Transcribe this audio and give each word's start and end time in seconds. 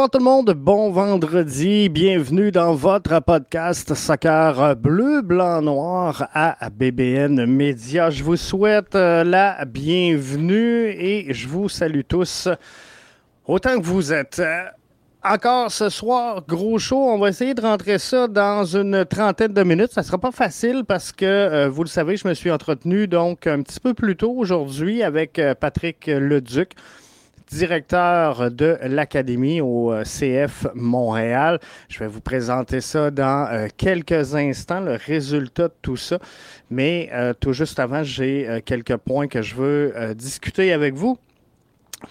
Bonsoir 0.00 0.10
tout 0.12 0.18
le 0.18 0.24
monde, 0.24 0.54
bon 0.54 0.90
vendredi, 0.92 1.90
bienvenue 1.90 2.50
dans 2.50 2.74
votre 2.74 3.20
podcast 3.20 3.94
Soccer 3.94 4.74
bleu, 4.74 5.20
blanc, 5.20 5.60
noir 5.60 6.26
à 6.32 6.70
BBN 6.70 7.44
Media. 7.44 8.08
Je 8.08 8.24
vous 8.24 8.38
souhaite 8.38 8.94
euh, 8.94 9.24
la 9.24 9.62
bienvenue 9.66 10.88
et 10.88 11.34
je 11.34 11.46
vous 11.46 11.68
salue 11.68 12.00
tous 12.08 12.48
autant 13.44 13.78
que 13.78 13.84
vous 13.84 14.10
êtes. 14.10 14.38
Euh, 14.38 14.64
encore 15.22 15.70
ce 15.70 15.90
soir, 15.90 16.44
gros 16.48 16.78
show. 16.78 16.96
On 16.96 17.18
va 17.18 17.28
essayer 17.28 17.52
de 17.52 17.60
rentrer 17.60 17.98
ça 17.98 18.26
dans 18.26 18.64
une 18.64 19.04
trentaine 19.04 19.52
de 19.52 19.62
minutes. 19.62 19.92
Ça 19.92 20.02
sera 20.02 20.16
pas 20.16 20.32
facile 20.32 20.84
parce 20.88 21.12
que, 21.12 21.26
euh, 21.26 21.68
vous 21.68 21.82
le 21.82 21.90
savez, 21.90 22.16
je 22.16 22.26
me 22.26 22.32
suis 22.32 22.50
entretenu 22.50 23.06
donc 23.06 23.46
un 23.46 23.60
petit 23.60 23.80
peu 23.80 23.92
plus 23.92 24.16
tôt 24.16 24.32
aujourd'hui 24.32 25.02
avec 25.02 25.38
Patrick 25.60 26.06
Leduc 26.06 26.70
directeur 27.50 28.50
de 28.50 28.78
l'Académie 28.82 29.60
au 29.60 29.92
euh, 29.92 30.04
CF 30.04 30.66
Montréal. 30.74 31.58
Je 31.88 31.98
vais 31.98 32.06
vous 32.06 32.20
présenter 32.20 32.80
ça 32.80 33.10
dans 33.10 33.48
euh, 33.50 33.68
quelques 33.76 34.34
instants, 34.34 34.80
le 34.80 34.94
résultat 34.94 35.68
de 35.68 35.74
tout 35.82 35.96
ça. 35.96 36.18
Mais 36.70 37.10
euh, 37.12 37.34
tout 37.38 37.52
juste 37.52 37.78
avant, 37.78 38.04
j'ai 38.04 38.62
quelques 38.64 38.96
points 38.96 39.26
que 39.26 39.42
je 39.42 39.54
veux 39.54 40.14
discuter 40.14 40.72
avec 40.72 40.94
vous. 40.94 41.18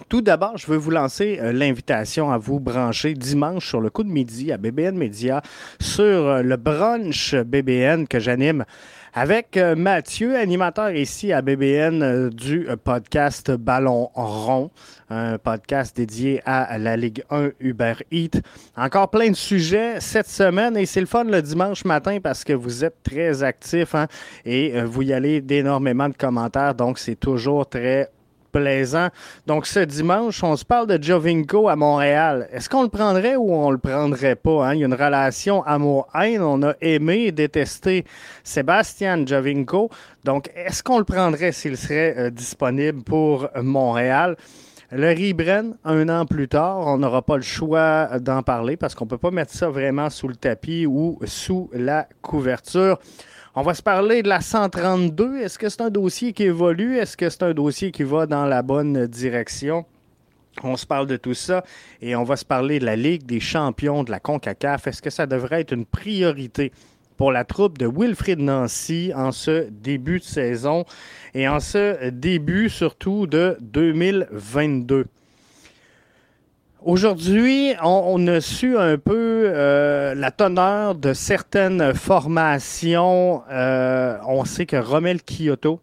Tout 0.08 0.20
d'abord, 0.20 0.56
je 0.56 0.66
veux 0.66 0.76
vous 0.76 0.90
lancer 0.90 1.40
l'invitation 1.52 2.30
à 2.30 2.38
vous 2.38 2.60
brancher 2.60 3.14
dimanche 3.14 3.66
sur 3.66 3.80
le 3.80 3.90
coup 3.90 4.04
de 4.04 4.10
midi 4.10 4.52
à 4.52 4.56
BBN 4.56 4.96
Media 4.96 5.42
sur 5.80 6.42
le 6.42 6.56
brunch 6.56 7.34
BBN 7.34 8.06
que 8.06 8.20
j'anime 8.20 8.64
avec 9.12 9.56
euh, 9.56 9.74
Mathieu, 9.74 10.36
animateur 10.36 10.90
ici 10.90 11.32
à 11.32 11.42
BBN 11.42 12.02
euh, 12.02 12.30
du 12.30 12.68
euh, 12.68 12.76
podcast 12.76 13.50
Ballon 13.50 14.10
Rond, 14.14 14.70
un 15.08 15.38
podcast 15.38 15.96
dédié 15.96 16.40
à 16.44 16.78
la 16.78 16.96
Ligue 16.96 17.24
1 17.30 17.50
Uber 17.60 17.94
Eats. 18.12 18.40
Encore 18.76 19.10
plein 19.10 19.30
de 19.30 19.36
sujets 19.36 20.00
cette 20.00 20.28
semaine 20.28 20.76
et 20.76 20.86
c'est 20.86 21.00
le 21.00 21.06
fun 21.06 21.24
le 21.24 21.42
dimanche 21.42 21.84
matin 21.84 22.18
parce 22.22 22.44
que 22.44 22.52
vous 22.52 22.84
êtes 22.84 23.02
très 23.02 23.42
actifs 23.42 23.94
hein, 23.94 24.06
et 24.44 24.80
vous 24.82 25.02
y 25.02 25.12
allez 25.12 25.40
d'énormément 25.40 26.08
de 26.08 26.14
commentaires, 26.14 26.74
donc 26.74 26.98
c'est 26.98 27.16
toujours 27.16 27.68
très 27.68 28.08
plaisant. 28.50 29.08
Donc, 29.46 29.66
ce 29.66 29.80
dimanche, 29.80 30.42
on 30.42 30.56
se 30.56 30.64
parle 30.64 30.86
de 30.86 31.02
Jovinko 31.02 31.68
à 31.68 31.76
Montréal. 31.76 32.48
Est-ce 32.52 32.68
qu'on 32.68 32.82
le 32.82 32.88
prendrait 32.88 33.36
ou 33.36 33.52
on 33.54 33.70
le 33.70 33.78
prendrait 33.78 34.36
pas? 34.36 34.66
Hein? 34.66 34.74
Il 34.74 34.80
y 34.80 34.82
a 34.82 34.86
une 34.86 34.94
relation 34.94 35.62
amour-haine. 35.64 36.42
On 36.42 36.62
a 36.62 36.74
aimé 36.80 37.24
et 37.26 37.32
détesté 37.32 38.04
Sébastien 38.44 39.24
Jovinko. 39.26 39.90
Donc, 40.24 40.50
est-ce 40.54 40.82
qu'on 40.82 40.98
le 40.98 41.04
prendrait 41.04 41.52
s'il 41.52 41.76
serait 41.76 42.14
euh, 42.18 42.30
disponible 42.30 43.02
pour 43.02 43.48
Montréal? 43.62 44.36
Le 44.92 45.10
Ribren, 45.10 45.76
un 45.84 46.08
an 46.08 46.26
plus 46.26 46.48
tard, 46.48 46.78
on 46.80 46.98
n'aura 46.98 47.22
pas 47.22 47.36
le 47.36 47.42
choix 47.42 48.18
d'en 48.18 48.42
parler 48.42 48.76
parce 48.76 48.96
qu'on 48.96 49.04
ne 49.04 49.10
peut 49.10 49.18
pas 49.18 49.30
mettre 49.30 49.52
ça 49.52 49.68
vraiment 49.68 50.10
sous 50.10 50.26
le 50.26 50.34
tapis 50.34 50.84
ou 50.84 51.16
sous 51.26 51.70
la 51.72 52.08
couverture. 52.22 52.98
On 53.56 53.62
va 53.62 53.74
se 53.74 53.82
parler 53.82 54.22
de 54.22 54.28
la 54.28 54.40
132. 54.40 55.38
Est-ce 55.38 55.58
que 55.58 55.68
c'est 55.68 55.80
un 55.80 55.90
dossier 55.90 56.32
qui 56.32 56.44
évolue? 56.44 56.98
Est-ce 56.98 57.16
que 57.16 57.28
c'est 57.28 57.42
un 57.42 57.52
dossier 57.52 57.90
qui 57.90 58.04
va 58.04 58.26
dans 58.26 58.44
la 58.44 58.62
bonne 58.62 59.08
direction? 59.08 59.86
On 60.62 60.76
se 60.76 60.86
parle 60.86 61.08
de 61.08 61.16
tout 61.16 61.34
ça 61.34 61.64
et 62.00 62.14
on 62.14 62.22
va 62.22 62.36
se 62.36 62.44
parler 62.44 62.78
de 62.78 62.84
la 62.84 62.94
Ligue 62.94 63.26
des 63.26 63.40
champions 63.40 64.04
de 64.04 64.12
la 64.12 64.20
CONCACAF. 64.20 64.86
Est-ce 64.86 65.02
que 65.02 65.10
ça 65.10 65.26
devrait 65.26 65.62
être 65.62 65.72
une 65.72 65.84
priorité 65.84 66.70
pour 67.16 67.32
la 67.32 67.44
troupe 67.44 67.76
de 67.76 67.88
Wilfrid 67.92 68.38
Nancy 68.38 69.10
en 69.16 69.32
ce 69.32 69.68
début 69.68 70.20
de 70.20 70.24
saison 70.24 70.84
et 71.34 71.48
en 71.48 71.58
ce 71.58 72.10
début 72.10 72.68
surtout 72.68 73.26
de 73.26 73.56
2022? 73.62 75.06
Aujourd'hui, 76.82 77.74
on, 77.82 78.26
a 78.26 78.40
su 78.40 78.78
un 78.78 78.96
peu 78.96 79.52
euh, 79.54 80.14
la 80.14 80.30
teneur 80.30 80.94
de 80.94 81.12
certaines 81.12 81.92
formations. 81.92 83.42
Euh, 83.50 84.16
on 84.26 84.46
sait 84.46 84.64
que 84.64 84.76
Romel 84.76 85.20
Kyoto, 85.22 85.78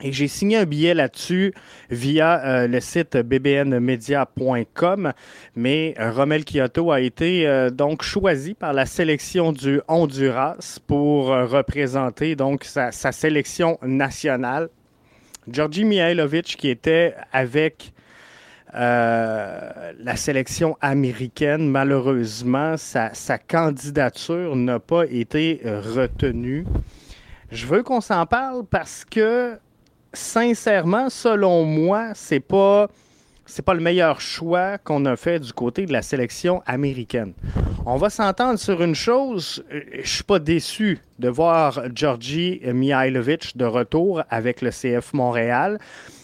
et 0.00 0.12
j'ai 0.12 0.28
signé 0.28 0.58
un 0.58 0.66
billet 0.66 0.94
là-dessus 0.94 1.52
via 1.90 2.44
euh, 2.44 2.68
le 2.68 2.78
site 2.78 3.16
bbnmedia.com. 3.16 5.12
Mais 5.56 5.96
Romel 5.98 6.44
Kyoto 6.44 6.92
a 6.92 7.00
été 7.00 7.68
donc 7.72 8.04
choisi 8.04 8.54
par 8.54 8.72
la 8.72 8.86
sélection 8.86 9.50
du 9.52 9.80
Honduras 9.88 10.78
pour 10.86 11.26
représenter 11.26 12.36
donc 12.36 12.62
sa, 12.62 12.92
sa, 12.92 13.10
sélection 13.10 13.80
nationale. 13.82 14.68
Georgi 15.48 15.84
Mihailovic 15.84 16.56
qui 16.56 16.68
était 16.68 17.16
avec 17.32 17.92
euh, 18.74 19.92
la 19.98 20.16
sélection 20.16 20.76
américaine, 20.80 21.68
malheureusement, 21.68 22.76
sa, 22.76 23.10
candidature 23.38 24.54
n'a 24.54 24.78
pas 24.78 25.06
été 25.06 25.60
euh, 25.64 25.80
retenue. 25.80 26.64
Je 27.50 27.66
veux 27.66 27.82
qu'on 27.82 28.00
s'en 28.00 28.26
parle 28.26 28.64
parce 28.64 29.04
que, 29.04 29.58
sincèrement, 30.12 31.10
selon 31.10 31.64
moi, 31.64 32.10
c'est 32.14 32.40
pas 32.40 32.88
c'est 33.46 33.62
pas 33.62 33.74
le 33.74 33.80
meilleur 33.80 34.20
choix 34.20 34.78
qu'on 34.78 35.04
a 35.06 35.16
fait 35.16 35.40
du 35.40 35.52
côté 35.52 35.84
de 35.84 35.92
la 35.92 36.02
sélection 36.02 36.62
américaine. 36.66 37.32
On 37.84 37.96
va 37.96 38.08
s'entendre 38.08 38.60
sur 38.60 38.80
une 38.80 38.94
chose, 38.94 39.64
euh, 39.72 39.80
je 40.04 40.08
suis 40.08 40.22
pas 40.22 40.38
déçu 40.38 41.00
de 41.18 41.28
voir 41.28 41.82
Georgi 41.92 42.60
Mihailovic 42.64 43.56
de 43.56 43.64
retour 43.64 44.22
avec 44.30 44.62
le 44.62 44.70
CF 44.70 45.12
Montréal. 45.14 45.80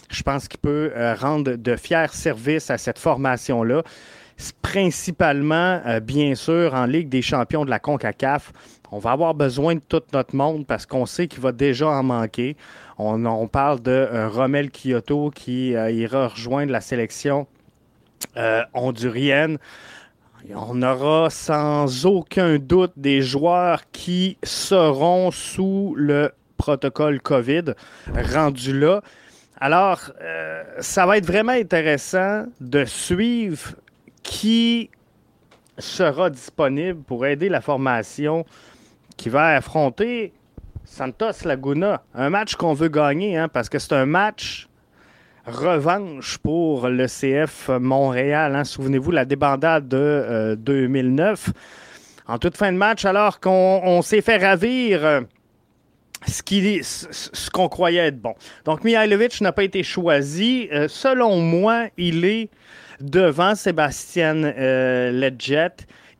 Je 0.09 0.23
pense 0.23 0.47
qu'il 0.47 0.59
peut 0.59 0.91
euh, 0.95 1.15
rendre 1.15 1.55
de 1.55 1.75
fiers 1.75 2.07
services 2.11 2.69
à 2.69 2.77
cette 2.77 2.99
formation-là. 2.99 3.83
Principalement, 4.61 5.81
euh, 5.85 5.99
bien 5.99 6.35
sûr, 6.35 6.73
en 6.73 6.85
Ligue 6.85 7.09
des 7.09 7.21
champions 7.21 7.65
de 7.65 7.69
la 7.69 7.79
CONCACAF. 7.79 8.53
On 8.91 8.99
va 8.99 9.11
avoir 9.11 9.33
besoin 9.33 9.75
de 9.75 9.81
tout 9.81 10.01
notre 10.13 10.35
monde 10.35 10.65
parce 10.65 10.85
qu'on 10.85 11.05
sait 11.05 11.27
qu'il 11.27 11.41
va 11.41 11.51
déjà 11.51 11.89
en 11.89 12.03
manquer. 12.03 12.55
On, 12.97 13.47
parle 13.47 13.81
de 13.81 13.91
euh, 13.91 14.29
Romel 14.29 14.71
Kyoto 14.71 15.29
qui 15.29 15.71
ira 15.71 16.29
rejoindre 16.29 16.71
la 16.71 16.81
sélection 16.81 17.47
hondurienne. 18.73 19.57
On 20.55 20.81
aura 20.81 21.29
sans 21.29 22.05
aucun 22.05 22.57
doute 22.57 22.93
des 22.95 23.21
joueurs 23.21 23.81
qui 23.91 24.37
seront 24.43 25.31
sous 25.31 25.93
le 25.97 26.31
protocole 26.57 27.21
COVID 27.21 27.73
rendu 28.33 28.79
là. 28.79 29.01
Alors, 29.59 30.11
euh, 30.21 30.63
ça 30.79 31.07
va 31.07 31.17
être 31.17 31.25
vraiment 31.25 31.53
intéressant 31.53 32.45
de 32.61 32.85
suivre 32.85 33.73
qui 34.21 34.91
sera 35.79 36.29
disponible 36.29 37.01
pour 37.01 37.25
aider 37.25 37.49
la 37.49 37.61
formation 37.61 38.45
qui 39.15 39.29
va 39.29 39.55
affronter 39.55 40.31
Santos 40.85 41.43
Laguna. 41.43 42.03
Un 42.13 42.29
match 42.29 42.55
qu'on 42.55 42.73
veut 42.73 42.87
gagner, 42.87 43.35
hein, 43.35 43.47
parce 43.47 43.67
que 43.67 43.79
c'est 43.79 43.93
un 43.93 44.05
match 44.05 44.67
revanche 45.47 46.37
pour 46.37 46.87
le 46.87 47.07
CF 47.07 47.69
Montréal. 47.79 48.55
Hein. 48.55 48.63
Souvenez-vous, 48.63 49.11
la 49.11 49.25
débandade 49.25 49.87
de 49.87 50.55
2009. 50.59 51.47
Euh, 51.47 51.51
en 52.27 52.37
toute 52.37 52.57
fin 52.57 52.71
de 52.71 52.77
match, 52.77 53.05
alors 53.05 53.39
qu'on 53.39 54.01
s'est 54.03 54.21
fait 54.21 54.37
ravir 54.37 55.23
ce 56.25 57.49
qu'on 57.51 57.69
croyait 57.69 58.07
être 58.07 58.19
bon. 58.19 58.33
Donc, 58.65 58.83
Mihailovic 58.83 59.39
n'a 59.41 59.51
pas 59.51 59.63
été 59.63 59.83
choisi. 59.83 60.67
Euh, 60.71 60.87
selon 60.87 61.39
moi, 61.39 61.87
il 61.97 62.25
est 62.25 62.49
devant 62.99 63.55
Sébastien 63.55 64.43
euh. 64.43 65.29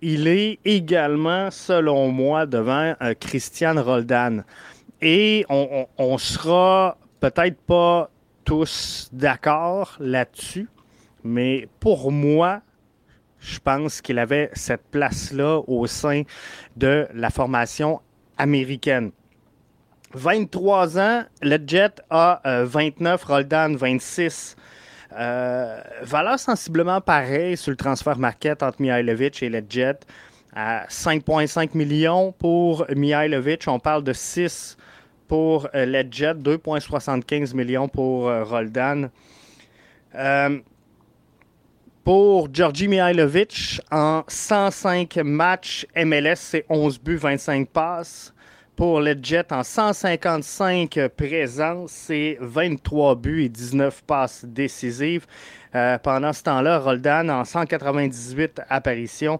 Il 0.01 0.27
est 0.27 0.59
également, 0.63 1.49
selon 1.49 2.11
moi, 2.11 2.45
devant 2.45 2.93
euh, 3.01 3.13
Christian 3.19 3.81
Roldan. 3.81 4.43
Et 5.01 5.45
on, 5.49 5.87
on 5.97 6.17
sera 6.17 6.97
peut-être 7.19 7.59
pas 7.61 8.09
tous 8.45 9.09
d'accord 9.11 9.95
là-dessus, 9.99 10.69
mais 11.23 11.67
pour 11.79 12.11
moi, 12.11 12.61
je 13.39 13.59
pense 13.59 14.01
qu'il 14.01 14.19
avait 14.19 14.49
cette 14.53 14.83
place-là 14.91 15.61
au 15.67 15.85
sein 15.87 16.23
de 16.75 17.07
la 17.13 17.29
formation 17.29 17.99
américaine. 18.37 19.11
23 20.13 20.99
ans, 20.99 21.23
le 21.41 21.57
Jet 21.65 22.01
a 22.09 22.41
29, 22.63 23.23
euh, 23.29 23.33
Roldan 23.33 23.75
26. 23.75 24.55
Euh, 25.17 25.81
valeur 26.01 26.39
sensiblement 26.39 27.01
pareille 27.01 27.57
sur 27.57 27.71
le 27.71 27.77
transfert 27.77 28.17
market 28.17 28.61
entre 28.63 28.81
Mihailovic 28.81 29.43
et 29.43 29.49
le 29.49 29.61
Jet. 29.67 30.05
À 30.55 30.85
5,5 30.87 31.75
millions 31.77 32.31
pour 32.31 32.85
Mihailovic. 32.95 33.67
On 33.67 33.79
parle 33.79 34.03
de 34.03 34.13
6 34.13 34.77
pour 35.27 35.67
euh, 35.75 35.85
le 35.85 36.03
Jet, 36.09 36.35
2,75 36.35 37.53
millions 37.53 37.89
pour 37.89 38.31
Roldan. 38.31 39.09
pour 42.03 42.47
Georgi 42.53 42.87
Mihailovic, 42.87 43.81
en 43.91 44.23
105 44.25 45.17
matchs 45.17 45.85
MLS, 45.95 46.37
c'est 46.37 46.65
11 46.69 46.99
buts, 47.01 47.17
25 47.17 47.67
passes. 47.67 48.33
Pour 48.77 49.01
le 49.01 49.15
Jet 49.21 49.51
en 49.51 49.63
155 49.63 51.07
présences. 51.17 51.91
C'est 51.91 52.37
23 52.39 53.15
buts 53.15 53.43
et 53.43 53.49
19 53.49 54.03
passes 54.03 54.45
décisives. 54.45 55.25
Euh, 55.75 55.97
pendant 55.97 56.31
ce 56.31 56.43
temps-là, 56.43 56.77
Roldan, 56.77 57.29
en 57.31 57.43
198 57.43 58.61
apparitions, 58.69 59.39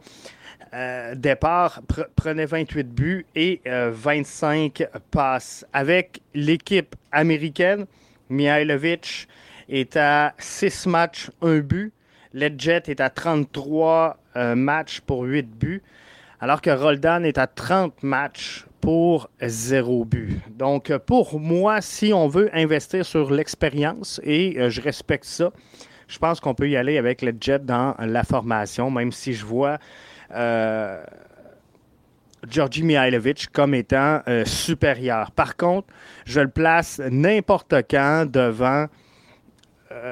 euh, 0.73 1.13
départ, 1.13 1.81
prenait 2.15 2.47
28 2.47 2.83
buts 2.89 3.25
et 3.35 3.61
25 3.65 4.87
passes. 5.11 5.63
Avec 5.71 6.19
l'équipe 6.33 6.95
américaine, 7.11 7.85
Mihailovic 8.29 9.27
est 9.69 9.95
à 9.97 10.33
6 10.39 10.87
matchs, 10.87 11.29
1 11.41 11.59
but. 11.59 11.93
Jet 12.57 12.89
est 12.89 12.99
à 12.99 13.09
33 13.11 14.17
matchs 14.55 14.99
pour 15.01 15.23
8 15.23 15.47
buts 15.47 15.83
alors 16.39 16.61
que 16.61 16.69
Roldan 16.69 17.25
est 17.25 17.37
à 17.37 17.47
30 17.47 18.03
matchs 18.03 18.65
pour 18.81 19.29
zéro 19.41 20.05
but. 20.05 20.39
Donc, 20.55 20.95
pour 20.99 21.39
moi, 21.39 21.81
si 21.81 22.13
on 22.13 22.27
veut 22.27 22.49
investir 22.53 23.05
sur 23.05 23.31
l'expérience, 23.31 24.21
et 24.23 24.55
euh, 24.57 24.69
je 24.69 24.81
respecte 24.81 25.25
ça, 25.25 25.51
je 26.07 26.17
pense 26.19 26.39
qu'on 26.39 26.53
peut 26.53 26.69
y 26.69 26.77
aller 26.77 26.97
avec 26.97 27.21
le 27.21 27.33
jet 27.39 27.65
dans 27.65 27.95
la 27.99 28.23
formation, 28.23 28.89
même 28.89 29.11
si 29.11 29.33
je 29.33 29.45
vois 29.45 29.77
euh, 30.33 31.03
Georgi 32.49 32.83
Mihailovic 32.83 33.47
comme 33.51 33.73
étant 33.73 34.21
euh, 34.27 34.45
supérieur. 34.45 35.31
Par 35.31 35.57
contre, 35.57 35.87
je 36.25 36.39
le 36.39 36.47
place 36.47 37.01
n'importe 37.11 37.73
quand 37.89 38.25
devant 38.31 38.87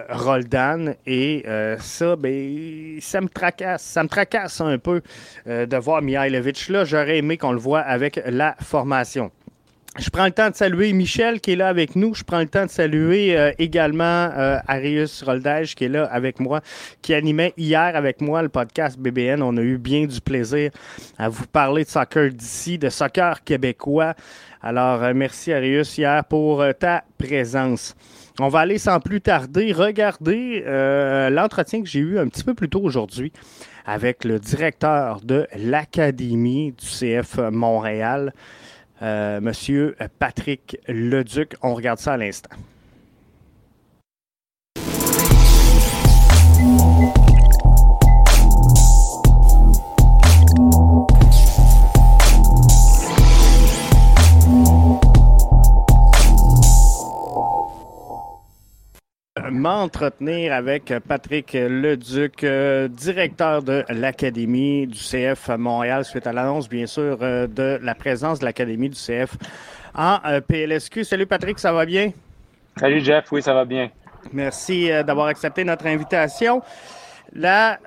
Roldan. 0.10 0.96
Et 1.06 1.44
euh, 1.48 1.78
ça, 1.80 2.16
ben, 2.16 2.98
ça 3.02 3.22
me 3.22 3.28
tracasse. 3.28 3.84
Ça 3.84 4.04
me 4.04 4.10
tracasse 4.10 4.62
un 4.62 4.78
peu 4.78 5.02
euh, 5.48 5.66
de 5.66 5.78
voir 5.78 6.02
Mihailovic 6.02 6.70
là. 6.70 6.86
J'aurais 6.86 7.18
aimé 7.18 7.38
qu'on 7.38 7.52
le 7.52 7.60
voit 7.60 7.82
avec 7.82 8.22
la 8.26 8.56
formation. 8.62 9.32
Je 9.98 10.10
prends 10.10 10.26
le 10.26 10.32
temps 10.32 10.50
de 10.50 10.56
saluer 10.56 10.92
Michel 10.92 11.40
qui 11.40 11.54
est 11.54 11.56
là 11.56 11.70
avec 11.70 11.96
nous. 11.96 12.14
Je 12.14 12.24
prends 12.24 12.40
le 12.40 12.48
temps 12.48 12.66
de 12.66 12.70
saluer 12.70 13.54
également 13.58 14.30
Arius 14.68 15.24
Roldage 15.24 15.74
qui 15.74 15.86
est 15.86 15.90
là 15.90 16.04
avec 16.12 16.42
moi, 16.42 16.60
qui 17.02 17.14
animait 17.14 17.54
hier 17.56 17.96
avec 17.96 18.20
moi 18.20 18.42
le 18.42 18.50
podcast 18.50 19.00
BBN. 19.00 19.42
On 19.42 19.56
a 19.56 19.62
eu 19.62 19.78
bien 19.78 20.06
du 20.06 20.20
plaisir 20.20 20.72
à 21.18 21.30
vous 21.30 21.48
parler 21.48 21.86
de 21.86 21.90
soccer 21.90 22.30
d'ici, 22.30 22.78
de 22.78 22.90
soccer 22.90 23.42
québécois. 23.46 24.16
Alors, 24.62 25.00
merci 25.14 25.54
Arius 25.54 25.98
hier 25.98 26.26
pour 26.26 26.62
ta 26.78 27.06
présence. 27.18 27.96
On 28.40 28.50
va 28.50 28.60
aller 28.60 28.78
sans 28.78 29.00
plus 29.00 29.22
tarder 29.22 29.72
regarder 29.72 30.64
euh, 30.68 31.30
l'entretien 31.30 31.82
que 31.82 31.88
j'ai 31.88 32.00
eu 32.00 32.20
un 32.20 32.28
petit 32.28 32.44
peu 32.44 32.54
plus 32.54 32.68
tôt 32.68 32.82
aujourd'hui 32.82 33.32
avec 33.86 34.26
le 34.26 34.40
directeur 34.40 35.22
de 35.22 35.48
l'Académie 35.56 36.74
du 36.74 36.86
CF 36.86 37.38
Montréal, 37.52 38.34
euh, 39.02 39.40
Monsieur 39.40 39.96
Patrick 40.20 40.78
Leduc. 40.88 41.56
On 41.62 41.76
regarde 41.76 42.00
ça 42.00 42.14
à 42.14 42.18
l'instant. 42.18 42.50
M'entretenir 59.56 60.54
avec 60.54 60.94
Patrick 61.08 61.54
Leduc, 61.54 62.44
euh, 62.44 62.88
directeur 62.88 63.64
de 63.64 63.86
l'Académie 63.90 64.86
du 64.86 65.00
CF 65.00 65.50
Montréal, 65.58 66.04
suite 66.04 66.28
à 66.28 66.34
l'annonce, 66.34 66.68
bien 66.68 66.86
sûr, 66.86 67.18
euh, 67.22 67.48
de 67.48 67.80
la 67.82 67.96
présence 67.96 68.40
de 68.40 68.46
l'Académie 68.46 68.90
du 68.90 68.98
CF 68.98 69.36
en 69.96 70.20
euh, 70.26 70.42
PLSQ. 70.42 71.06
Salut 71.06 71.26
Patrick, 71.26 71.58
ça 71.58 71.72
va 71.72 71.86
bien? 71.86 72.12
Salut 72.78 73.00
Jeff, 73.00 73.32
oui, 73.32 73.42
ça 73.42 73.54
va 73.54 73.64
bien. 73.66 73.90
Merci 74.34 74.90
d'avoir 75.06 75.28
accepté 75.28 75.64
notre 75.64 75.86
invitation. 75.88 76.62
La 77.34 77.78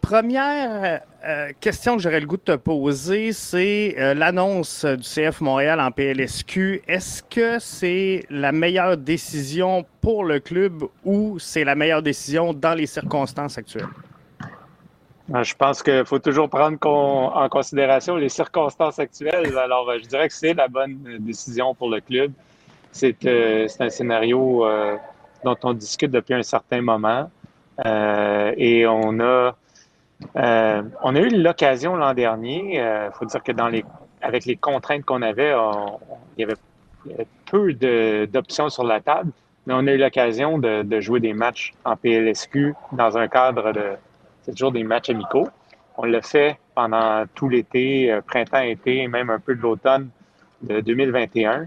première 0.00 1.00
euh, 1.28 1.50
question 1.60 1.96
que 1.96 2.02
j'aurais 2.02 2.20
le 2.20 2.26
goût 2.26 2.38
de 2.38 2.42
te 2.42 2.56
poser, 2.56 3.32
c'est 3.32 3.94
euh, 3.98 4.14
l'annonce 4.14 4.86
du 4.86 5.02
CF 5.02 5.42
Montréal 5.42 5.78
en 5.78 5.90
PLSQ. 5.90 6.80
Est-ce 6.88 7.22
que 7.22 7.58
c'est 7.58 8.24
la 8.30 8.50
meilleure 8.50 8.96
décision 8.96 9.84
pour 10.00 10.24
le 10.24 10.40
club 10.40 10.84
ou 11.04 11.38
c'est 11.38 11.64
la 11.64 11.74
meilleure 11.74 12.02
décision 12.02 12.54
dans 12.54 12.72
les 12.72 12.86
circonstances 12.86 13.58
actuelles? 13.58 13.88
Euh, 15.34 15.44
je 15.44 15.54
pense 15.54 15.82
qu'il 15.82 16.06
faut 16.06 16.18
toujours 16.18 16.48
prendre 16.48 16.78
en 16.86 17.48
considération 17.50 18.16
les 18.16 18.30
circonstances 18.30 18.98
actuelles. 18.98 19.54
Alors, 19.58 19.92
je 20.02 20.08
dirais 20.08 20.28
que 20.28 20.34
c'est 20.34 20.54
la 20.54 20.68
bonne 20.68 21.18
décision 21.20 21.74
pour 21.74 21.90
le 21.90 22.00
club. 22.00 22.32
C'est 22.90 23.18
un 23.26 23.90
scénario 23.90 24.66
dont 25.44 25.56
on 25.62 25.74
discute 25.74 26.10
depuis 26.10 26.32
un 26.32 26.42
certain 26.42 26.80
moment. 26.80 27.30
et 27.84 28.86
on 28.86 29.20
a 29.20 29.54
euh, 30.36 30.82
on 31.02 31.14
a 31.14 31.20
eu 31.20 31.28
l'occasion 31.28 31.96
l'an 31.96 32.14
dernier. 32.14 32.74
Il 32.74 32.80
euh, 32.80 33.10
faut 33.12 33.24
dire 33.24 33.42
que 33.42 33.52
dans 33.52 33.68
les, 33.68 33.84
avec 34.20 34.44
les 34.46 34.56
contraintes 34.56 35.04
qu'on 35.04 35.22
avait, 35.22 35.54
il, 36.36 36.40
y 36.40 36.44
avait, 36.44 37.26
peu 37.46 37.72
d'options 38.26 38.68
sur 38.68 38.84
la 38.84 39.00
table, 39.00 39.30
mais 39.66 39.74
on 39.76 39.86
a 39.86 39.92
eu 39.92 39.98
l'occasion 39.98 40.58
de, 40.58 41.00
jouer 41.00 41.20
des 41.20 41.32
matchs 41.32 41.72
en 41.84 41.96
PLSQ 41.96 42.74
dans 42.92 43.16
un 43.16 43.28
cadre 43.28 43.72
de. 43.72 43.92
C'est 44.42 44.52
toujours 44.52 44.72
des 44.72 44.84
matchs 44.84 45.10
amicaux. 45.10 45.48
On 45.96 46.04
l'a 46.04 46.22
fait 46.22 46.58
pendant 46.74 47.24
tout 47.34 47.48
l'été, 47.48 48.10
euh, 48.10 48.20
printemps, 48.20 48.60
été, 48.60 49.06
même 49.08 49.30
un 49.30 49.40
peu 49.40 49.54
de 49.54 49.60
l'automne 49.60 50.10
de 50.62 50.80
2021. 50.80 51.66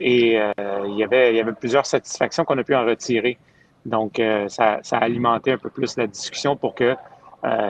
et 0.00 0.36
il, 0.36 0.96
y 0.96 1.04
avait, 1.04 1.32
il 1.32 1.36
y 1.36 1.40
avait 1.40 1.52
plusieurs 1.52 1.86
satisfactions 1.86 2.44
qu'on 2.44 2.58
a 2.58 2.64
pu 2.64 2.74
en 2.74 2.84
retirer. 2.84 3.38
Donc, 3.86 4.20
ça, 4.48 4.78
ça, 4.82 4.98
a 4.98 5.04
alimenté 5.04 5.52
un 5.52 5.58
peu 5.58 5.70
plus 5.70 5.96
la 5.96 6.06
discussion 6.06 6.56
pour 6.56 6.74
que 6.74 6.84
euh, 6.84 6.94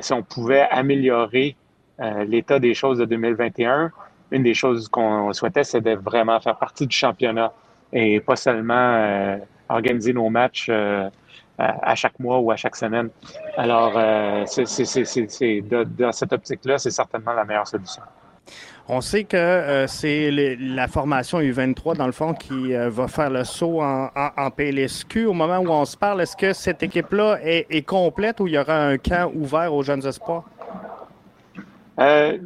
si 0.01 0.13
on 0.13 0.23
pouvait 0.23 0.69
améliorer 0.71 1.57
euh, 2.01 2.25
l'état 2.25 2.59
des 2.59 2.75
choses 2.75 2.99
de 2.99 3.05
2021, 3.05 3.93
une 4.31 4.43
des 4.43 4.55
choses 4.55 4.89
qu'on 4.89 5.33
souhaitait, 5.33 5.65
c'est 5.65 5.81
de 5.81 5.93
vraiment 5.93 6.41
faire 6.41 6.57
partie 6.57 6.87
du 6.87 6.97
championnat 6.97 7.53
et 7.93 8.21
pas 8.21 8.37
seulement 8.37 8.75
euh, 8.75 9.37
organiser 9.69 10.13
nos 10.13 10.31
matchs 10.31 10.71
à 11.59 11.95
chaque 11.95 12.19
mois 12.19 12.41
ou 12.41 12.51
à 12.51 12.57
chaque 12.57 12.77
semaine. 12.77 13.11
Alors, 13.57 13.93
c'est, 14.47 15.63
dans 15.63 16.13
cette 16.13 16.33
optique-là, 16.33 16.79
c'est 16.79 16.91
certainement 16.91 17.33
la 17.33 17.45
meilleure 17.45 17.69
solution. 17.69 18.03
On 18.89 19.01
sait 19.01 19.25
que 19.25 19.85
c'est 19.87 20.31
la 20.59 20.89
formation 20.89 21.41
U23, 21.41 21.97
dans 21.97 22.07
le 22.07 22.13
fond, 22.13 22.35
qui 22.35 22.73
va 22.73 23.07
faire 23.07 23.31
le 23.31 23.45
saut 23.45 23.81
en, 23.81 24.51
PLSQ. 24.51 25.27
Au 25.27 25.33
moment 25.33 25.59
où 25.59 25.69
on 25.69 25.85
se 25.85 25.97
parle, 25.97 26.21
est-ce 26.21 26.37
que 26.37 26.53
cette 26.53 26.83
équipe-là 26.83 27.39
est, 27.43 27.87
complète 27.87 28.41
ou 28.41 28.49
il 28.49 28.55
y 28.55 28.59
aura 28.59 28.87
un 28.87 28.99
camp 28.99 29.31
ouvert 29.35 29.73
aux 29.73 29.83
jeunes 29.83 30.05
espoirs? 30.07 30.45
Il 31.99 32.41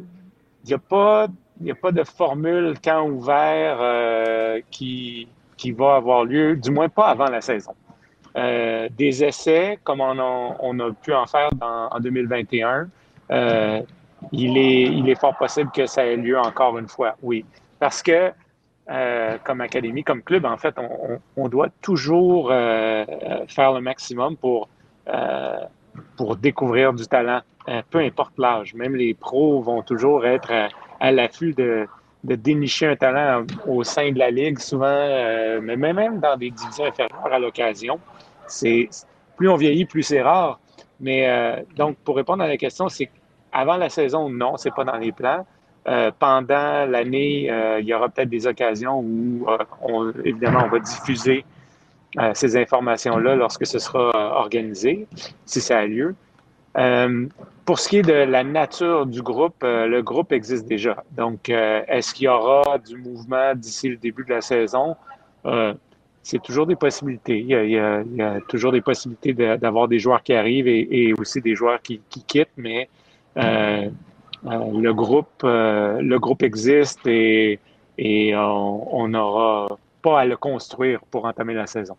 n'y 0.65 0.73
a, 0.73 0.77
pas, 0.77 1.27
de 1.91 2.03
formule 2.03 2.75
camp 2.83 3.07
ouvert 3.07 4.61
qui, 4.69 5.27
va 5.75 5.95
avoir 5.95 6.23
lieu, 6.23 6.55
du 6.55 6.69
moins 6.69 6.89
pas 6.89 7.07
avant 7.07 7.29
la 7.29 7.41
saison. 7.41 7.73
des 8.35 9.23
essais, 9.23 9.79
comme 9.83 10.01
on 10.01 10.79
a, 10.79 10.91
pu 11.01 11.13
en 11.13 11.25
faire 11.25 11.49
en 11.61 11.99
2021, 11.99 12.89
il 14.31 14.57
est, 15.09 15.19
fort 15.19 15.37
possible 15.37 15.71
que 15.71 15.85
ça 15.85 16.05
ait 16.05 16.17
lieu 16.17 16.37
encore 16.37 16.77
une 16.77 16.87
fois, 16.87 17.15
oui. 17.21 17.45
Parce 17.79 18.01
que, 18.01 18.31
euh, 18.89 19.37
comme 19.43 19.61
académie, 19.61 20.03
comme 20.03 20.21
club, 20.21 20.45
en 20.45 20.57
fait, 20.57 20.75
on, 21.35 21.49
doit 21.49 21.69
toujours 21.81 22.49
euh, 22.51 23.05
faire 23.47 23.73
le 23.73 23.81
maximum 23.81 24.35
pour, 24.37 24.69
euh, 25.07 25.59
découvrir 26.39 26.93
du 26.93 27.05
talent, 27.07 27.41
peu 27.89 27.99
importe 27.99 28.33
l'âge. 28.37 28.73
Même 28.73 28.95
les 28.95 29.13
pros 29.13 29.61
vont 29.61 29.81
toujours 29.81 30.25
être 30.25 30.51
à, 30.99 31.11
l'affût 31.11 31.53
de, 31.53 31.87
de 32.23 32.35
dénicher 32.35 32.87
un 32.87 32.95
talent 32.95 33.45
au 33.67 33.83
sein 33.83 34.11
de 34.11 34.19
la 34.19 34.31
ligue, 34.31 34.59
souvent, 34.59 35.59
mais 35.61 35.75
même 35.75 36.19
dans 36.19 36.37
des 36.37 36.51
divisions 36.51 36.85
inférieures 36.85 37.33
à 37.33 37.39
l'occasion. 37.39 37.99
Plus 39.35 39.49
on 39.49 39.55
vieillit, 39.55 39.85
plus 39.85 40.03
c'est 40.03 40.21
rare. 40.21 40.59
Mais 40.99 41.65
donc, 41.75 41.97
pour 41.97 42.15
répondre 42.15 42.43
à 42.43 42.47
la 42.47 42.57
question, 42.57 42.89
c'est 42.89 43.09
avant 43.51 43.77
la 43.77 43.89
saison, 43.89 44.29
non, 44.29 44.57
c'est 44.57 44.73
pas 44.73 44.83
dans 44.83 44.97
les 44.97 45.11
plans. 45.11 45.45
Euh, 45.87 46.11
pendant 46.19 46.85
l'année, 46.85 47.49
euh, 47.49 47.79
il 47.79 47.85
y 47.85 47.93
aura 47.93 48.09
peut-être 48.09 48.29
des 48.29 48.45
occasions 48.45 48.99
où, 48.99 49.45
euh, 49.47 49.57
on, 49.81 50.11
évidemment, 50.25 50.63
on 50.65 50.69
va 50.69 50.79
diffuser 50.79 51.45
ces 52.33 52.57
informations-là 52.57 53.35
lorsque 53.35 53.67
ce 53.67 53.77
sera 53.77 54.39
organisé, 54.39 55.07
si 55.45 55.61
ça 55.61 55.79
a 55.79 55.85
lieu. 55.85 56.15
pour 57.63 57.79
ce 57.79 57.89
qui 57.89 57.97
est 57.97 58.01
de 58.01 58.13
la 58.13 58.43
nature 58.43 59.05
du 59.05 59.21
groupe, 59.21 59.61
le 59.61 60.01
groupe 60.01 60.31
existe 60.31 60.67
déjà. 60.67 61.03
Donc, 61.11 61.49
est-ce 61.49 62.15
qu'il 62.15 62.25
y 62.25 62.27
aura 62.27 62.79
du 62.79 62.97
mouvement 62.97 63.53
d'ici 63.53 63.89
le 63.89 63.97
début 63.97 64.23
de 64.23 64.31
la 64.31 64.41
saison? 64.41 64.95
c'est 66.23 66.41
toujours 66.41 66.65
des 66.65 66.75
possibilités. 66.75 67.39
Il 67.39 67.49
y 67.49 67.77
a, 67.77 68.41
toujours 68.47 68.71
des 68.71 68.81
possibilités 68.81 69.33
d'avoir 69.57 69.87
des 69.87 69.99
joueurs 69.99 70.23
qui 70.23 70.33
arrivent 70.33 70.67
et, 70.67 71.13
aussi 71.19 71.39
des 71.41 71.53
joueurs 71.53 71.81
qui, 71.83 72.01
qui 72.09 72.23
quittent, 72.23 72.57
mais 72.57 72.89
le 73.37 74.91
groupe, 74.91 75.43
euh, 75.43 76.01
le 76.01 76.19
groupe 76.19 76.43
existe 76.43 77.05
et 77.07 77.59
on 77.97 79.07
n'aura 79.07 79.67
pas 80.01 80.21
à 80.21 80.25
le 80.25 80.37
construire 80.37 81.01
pour 81.11 81.25
entamer 81.25 81.53
la 81.53 81.67
saison. 81.67 81.95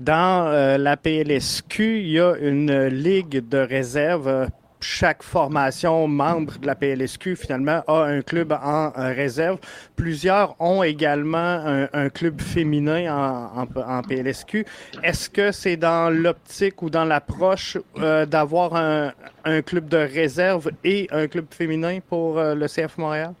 Dans 0.00 0.46
euh, 0.46 0.78
la 0.78 0.96
PLSQ, 0.96 2.00
il 2.00 2.08
y 2.08 2.20
a 2.20 2.34
une 2.36 2.86
ligue 2.86 3.46
de 3.48 3.58
réserve. 3.58 4.48
Chaque 4.82 5.22
formation 5.22 6.08
membre 6.08 6.58
de 6.58 6.66
la 6.66 6.74
PLSQ, 6.74 7.36
finalement, 7.36 7.82
a 7.86 8.02
un 8.02 8.20
club 8.20 8.52
en, 8.52 8.90
réserve. 8.96 9.58
Plusieurs 9.94 10.56
ont 10.60 10.82
également 10.82 11.86
un, 11.92 12.08
club 12.08 12.40
féminin 12.40 13.48
en, 13.54 14.02
PLSQ. 14.02 14.66
Est-ce 15.04 15.30
que 15.30 15.52
c'est 15.52 15.76
dans 15.76 16.12
l'optique 16.12 16.82
ou 16.82 16.90
dans 16.90 17.04
l'approche 17.04 17.78
euh, 17.98 18.26
d'avoir 18.26 18.74
un, 18.74 19.62
club 19.62 19.88
de 19.88 19.98
réserve 19.98 20.70
et 20.82 21.08
un 21.12 21.28
club 21.28 21.46
féminin 21.50 22.00
pour 22.08 22.38
euh, 22.38 22.56
le 22.56 22.66
CF 22.66 22.98
Montréal? 22.98 23.34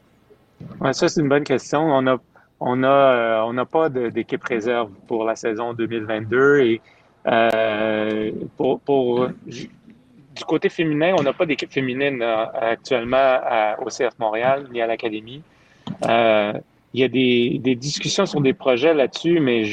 Ça, 0.92 1.08
c'est 1.08 1.20
une 1.20 1.28
bonne 1.28 1.44
question. 1.44 1.82
On 2.60 2.82
euh, 2.84 3.52
n'a 3.52 3.66
pas 3.66 3.88
d'équipe 3.88 4.44
réserve 4.44 4.90
pour 5.08 5.24
la 5.24 5.34
saison 5.34 5.74
2022 5.74 6.58
et 6.60 6.80
euh, 7.26 8.32
pour, 8.56 9.28
du 10.34 10.44
côté 10.44 10.68
féminin, 10.68 11.14
on 11.18 11.22
n'a 11.22 11.32
pas 11.32 11.46
d'équipe 11.46 11.72
féminine 11.72 12.22
euh, 12.22 12.44
actuellement 12.60 13.38
au 13.84 13.88
CF 13.88 14.18
Montréal 14.18 14.68
ni 14.72 14.80
à 14.80 14.86
l'Académie. 14.86 15.42
il 16.02 17.00
y 17.00 17.04
a 17.04 17.08
des, 17.08 17.58
des, 17.58 17.74
discussions 17.74 18.26
sur 18.26 18.40
des 18.40 18.52
projets 18.52 18.94
là-dessus, 18.94 19.40
mais 19.40 19.64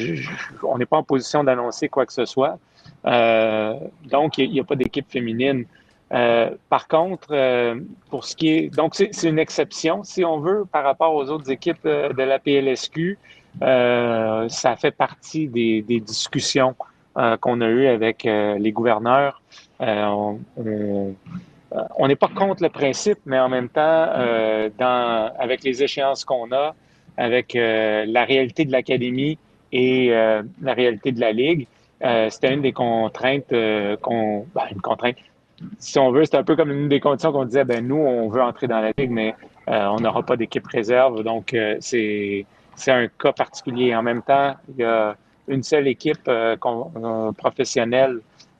on 0.63 0.77
n'est 0.77 0.85
pas 0.85 0.97
en 0.97 1.03
position 1.03 1.43
d'annoncer 1.43 1.89
quoi 1.89 2.05
que 2.05 2.13
ce 2.13 2.25
soit. 2.25 2.57
donc, 3.03 4.37
il 4.37 4.51
n'y 4.51 4.59
a, 4.59 4.63
pas 4.63 4.75
d'équipe 4.75 5.09
féminine. 5.09 5.65
Euh, 6.11 6.49
par 6.69 6.87
contre, 6.87 7.27
euh, 7.31 7.79
pour 8.09 8.25
ce 8.25 8.35
qui 8.35 8.49
est, 8.49 8.75
donc 8.75 8.95
c'est 8.95 9.29
une 9.29 9.39
exception, 9.39 10.03
si 10.03 10.25
on 10.25 10.39
veut, 10.39 10.65
par 10.71 10.83
rapport 10.83 11.13
aux 11.13 11.29
autres 11.29 11.51
équipes 11.51 11.85
euh, 11.85 12.11
de 12.13 12.23
la 12.23 12.39
PLSQ. 12.39 13.17
ça 13.61 14.75
fait 14.77 14.91
partie 14.91 15.47
des, 15.47 15.81
des 15.81 15.99
discussions 15.99 16.75
qu'on 17.41 17.61
a 17.61 17.67
eues 17.67 17.87
avec 17.87 18.23
les 18.23 18.71
gouverneurs. 18.71 19.41
On 19.79 20.37
n'est 22.07 22.15
pas 22.15 22.27
contre 22.27 22.63
le 22.63 22.69
principe, 22.69 23.19
mais 23.25 23.39
en 23.39 23.49
même 23.49 23.69
temps, 23.69 24.07
dans, 24.77 25.31
avec 25.39 25.63
les 25.63 25.83
échéances 25.83 26.25
qu'on 26.25 26.51
a, 26.51 26.75
avec 27.17 27.53
la 27.53 28.25
réalité 28.25 28.65
de 28.65 28.71
l'académie 28.71 29.37
et 29.71 30.09
la 30.09 30.73
réalité 30.73 31.11
de 31.11 31.19
la 31.19 31.31
ligue, 31.31 31.67
c'était 32.29 32.53
une 32.53 32.61
des 32.61 32.73
contraintes 32.73 33.53
qu'on, 34.01 34.45
ben, 34.53 34.63
une 34.71 34.81
contrainte 34.81 35.15
si 35.79 35.99
on 35.99 36.11
veut, 36.11 36.25
c'est 36.25 36.35
un 36.35 36.43
peu 36.43 36.55
comme 36.55 36.71
une 36.71 36.89
des 36.89 36.99
conditions 36.99 37.31
qu'on 37.31 37.45
disait, 37.45 37.63
ben 37.63 37.85
nous, 37.85 37.97
on 37.97 38.29
veut 38.29 38.41
entrer 38.41 38.67
dans 38.67 38.79
la 38.79 38.91
ligue, 38.97 39.11
mais 39.11 39.35
euh, 39.69 39.85
on 39.87 39.99
n'aura 39.99 40.23
pas 40.23 40.37
d'équipe 40.37 40.65
réserve. 40.67 41.23
Donc, 41.23 41.53
euh, 41.53 41.77
c'est, 41.79 42.45
un 42.87 43.07
cas 43.07 43.33
particulier. 43.33 43.95
En 43.95 44.03
même 44.03 44.21
temps, 44.21 44.55
il 44.69 44.81
y 44.81 44.83
a 44.83 45.15
une 45.47 45.63
seule 45.63 45.87
équipe 45.87 46.29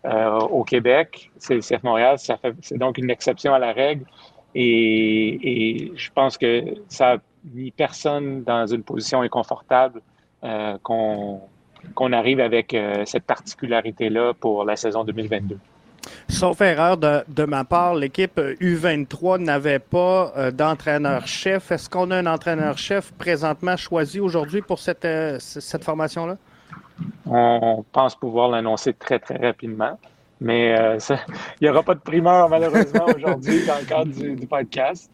euh, 0.06 0.40
au 0.40 0.64
Québec, 0.64 1.32
c'est 1.38 1.56
le 1.56 1.62
CF 1.62 1.84
Montréal. 1.84 2.18
c'est 2.20 2.78
donc 2.78 2.98
une 2.98 3.10
exception 3.10 3.54
à 3.54 3.60
la 3.60 3.74
règle. 3.74 4.06
Et, 4.56 5.92
je 5.96 6.10
pense 6.12 6.38
que 6.38 6.64
ça 6.88 7.14
a 7.14 7.18
mis 7.54 7.72
personne 7.72 8.44
dans 8.44 8.66
une 8.66 8.84
position 8.84 9.22
inconfortable 9.22 10.02
qu'on, 10.84 11.42
qu'on 11.94 12.14
arrive 12.14 12.40
avec 12.40 12.76
cette 13.06 13.26
particularité-là 13.26 14.34
pour 14.34 14.64
la 14.64 14.76
saison 14.76 15.04
2022. 15.04 15.58
Sauf 16.28 16.62
erreur 16.62 16.98
de, 16.98 17.46
ma 17.46 17.64
part, 17.64 17.96
l'équipe 17.96 18.40
U23 18.40 19.40
n'avait 19.40 19.80
pas 19.80 20.32
euh, 20.38 20.52
d'entraîneur-chef. 20.52 21.72
Est-ce 21.72 21.90
qu'on 21.90 22.12
a 22.12 22.18
un 22.18 22.26
entraîneur-chef 22.28 23.12
présentement 23.14 23.76
choisi 23.76 24.20
aujourd'hui 24.20 24.62
pour 24.62 24.80
euh, 24.88 25.38
cette 25.40 25.84
formation-là? 25.84 26.38
On 27.26 27.84
pense 27.92 28.16
pouvoir 28.16 28.50
l'annoncer 28.50 28.94
très, 28.94 29.20
très 29.20 29.38
rapidement. 29.38 30.00
Mais 30.42 30.78
euh, 30.80 30.98
il 31.60 31.64
n'y 31.64 31.70
aura 31.70 31.84
pas 31.84 31.96
de 31.96 32.00
primeur 32.00 32.48
malheureusement 32.48 33.06
aujourd'hui 33.16 33.66
dans 33.66 33.78
le 33.78 33.86
cadre 33.86 34.12
du, 34.12 34.48
podcast. 34.48 35.12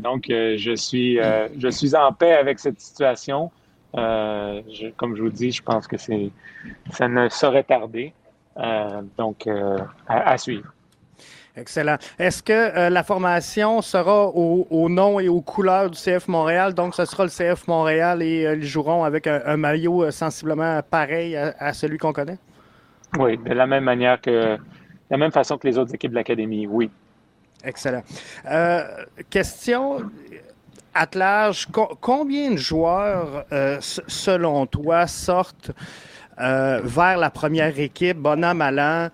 donc, 0.00 0.24
je, 0.28 0.74
suis, 0.76 1.18
je 1.56 1.68
suis 1.68 1.94
en 1.94 2.12
paix 2.12 2.32
avec 2.32 2.58
cette 2.58 2.80
situation. 2.80 3.52
comme 3.92 5.16
je 5.16 5.22
vous 5.22 5.30
dis, 5.30 5.52
je 5.52 5.62
pense 5.62 5.86
que 5.86 5.96
ça 5.96 7.08
ne 7.08 7.28
saurait 7.28 7.62
tarder. 7.62 8.12
Euh, 8.56 9.02
donc, 9.18 9.46
euh, 9.46 9.78
à, 10.06 10.38
suivre. 10.38 10.72
Excellent. 11.56 11.96
Est-ce 12.18 12.42
que 12.42 12.52
euh, 12.52 12.90
la 12.90 13.04
formation 13.04 13.80
sera 13.80 14.26
au, 14.26 14.88
nom 14.88 15.20
et 15.20 15.28
aux 15.28 15.40
couleurs 15.40 15.90
du 15.90 15.98
CF 15.98 16.26
Montréal? 16.26 16.74
Donc, 16.74 16.94
ce 16.94 17.04
sera 17.04 17.24
le 17.24 17.30
CF 17.30 17.68
Montréal 17.68 18.22
et 18.22 18.42
ils 18.56 18.64
joueront 18.64 19.04
avec 19.04 19.26
un, 19.28 19.56
maillot 19.56 20.10
sensiblement 20.10 20.80
pareil 20.82 21.36
à, 21.36 21.72
celui 21.72 21.98
qu'on 21.98 22.12
connaît? 22.12 22.38
Oui, 23.18 23.38
de 23.38 23.52
la 23.52 23.66
même 23.66 23.84
manière 23.84 24.20
que, 24.20 24.56
de 24.56 24.58
la 25.10 25.16
même 25.16 25.30
façon 25.30 25.56
que 25.56 25.68
les 25.68 25.78
autres 25.78 25.94
équipes 25.94 26.10
de 26.10 26.16
l'Académie, 26.16 26.66
oui. 26.66 26.90
Excellent. 27.64 28.02
question 29.30 30.10
large, 31.14 31.68
combien 32.00 32.50
de 32.50 32.56
joueurs, 32.56 33.44
selon 33.80 34.66
toi, 34.66 35.06
sortent 35.06 35.70
euh, 36.40 36.80
vers 36.82 37.16
la 37.16 37.30
première 37.30 37.78
équipe, 37.78 38.16
bon 38.16 38.44
an, 38.44 38.54
mal 38.54 38.80
an, 38.80 39.08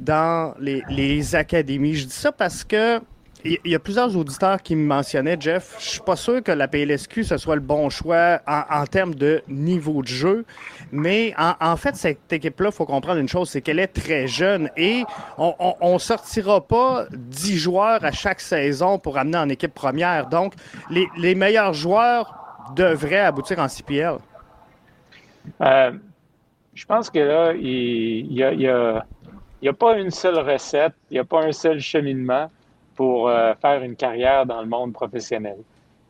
dans 0.00 0.54
les, 0.58 1.34
académies. 1.34 1.94
Je 1.94 2.06
dis 2.06 2.12
ça 2.12 2.32
parce 2.32 2.64
que 2.64 3.00
il 3.42 3.58
y 3.64 3.74
a 3.74 3.78
plusieurs 3.78 4.14
auditeurs 4.14 4.60
qui 4.60 4.76
me 4.76 4.86
mentionnaient, 4.86 5.38
Jeff, 5.40 5.74
je 5.78 5.88
suis 5.88 6.00
pas 6.00 6.16
sûr 6.16 6.42
que 6.42 6.52
la 6.52 6.68
PLSQ, 6.68 7.24
ce 7.24 7.38
soit 7.38 7.54
le 7.54 7.62
bon 7.62 7.88
choix 7.88 8.38
en, 8.46 8.84
termes 8.84 9.14
de 9.14 9.42
niveau 9.48 10.02
de 10.02 10.08
jeu, 10.08 10.44
mais 10.92 11.32
en, 11.38 11.76
fait, 11.76 11.96
cette 11.96 12.30
équipe-là, 12.30 12.68
il 12.68 12.74
faut 12.74 12.84
comprendre 12.84 13.18
une 13.18 13.30
chose, 13.30 13.48
c'est 13.48 13.62
qu'elle 13.62 13.78
est 13.78 13.86
très 13.86 14.26
jeune 14.26 14.68
et 14.76 15.04
on 15.38 15.94
ne 15.94 15.98
sortira 15.98 16.60
pas 16.60 17.06
10 17.12 17.56
joueurs 17.56 18.04
à 18.04 18.12
chaque 18.12 18.42
saison 18.42 18.98
pour 18.98 19.16
amener 19.16 19.38
en 19.38 19.48
équipe 19.48 19.72
première. 19.72 20.26
Donc, 20.26 20.52
les, 20.90 21.08
les 21.16 21.34
meilleurs 21.34 21.72
joueurs 21.72 22.34
devraient 22.76 23.20
aboutir 23.20 23.58
en 23.58 23.68
CPL. 23.68 24.18
Euh, 25.62 25.92
je 26.74 26.84
pense 26.86 27.10
que 27.10 27.18
là, 27.18 27.52
il 27.52 28.32
y 28.32 28.66
a, 28.66 29.06
y 29.62 29.68
a, 29.68 29.72
pas 29.72 29.98
une 29.98 30.10
seule 30.10 30.38
recette, 30.38 30.94
il 31.10 31.14
n'y 31.14 31.20
a 31.20 31.24
pas 31.24 31.44
un 31.44 31.52
seul 31.52 31.80
cheminement 31.80 32.50
pour 32.96 33.28
euh, 33.28 33.54
faire 33.60 33.82
une 33.82 33.96
carrière 33.96 34.46
dans 34.46 34.60
le 34.60 34.68
monde 34.68 34.92
professionnel. 34.92 35.56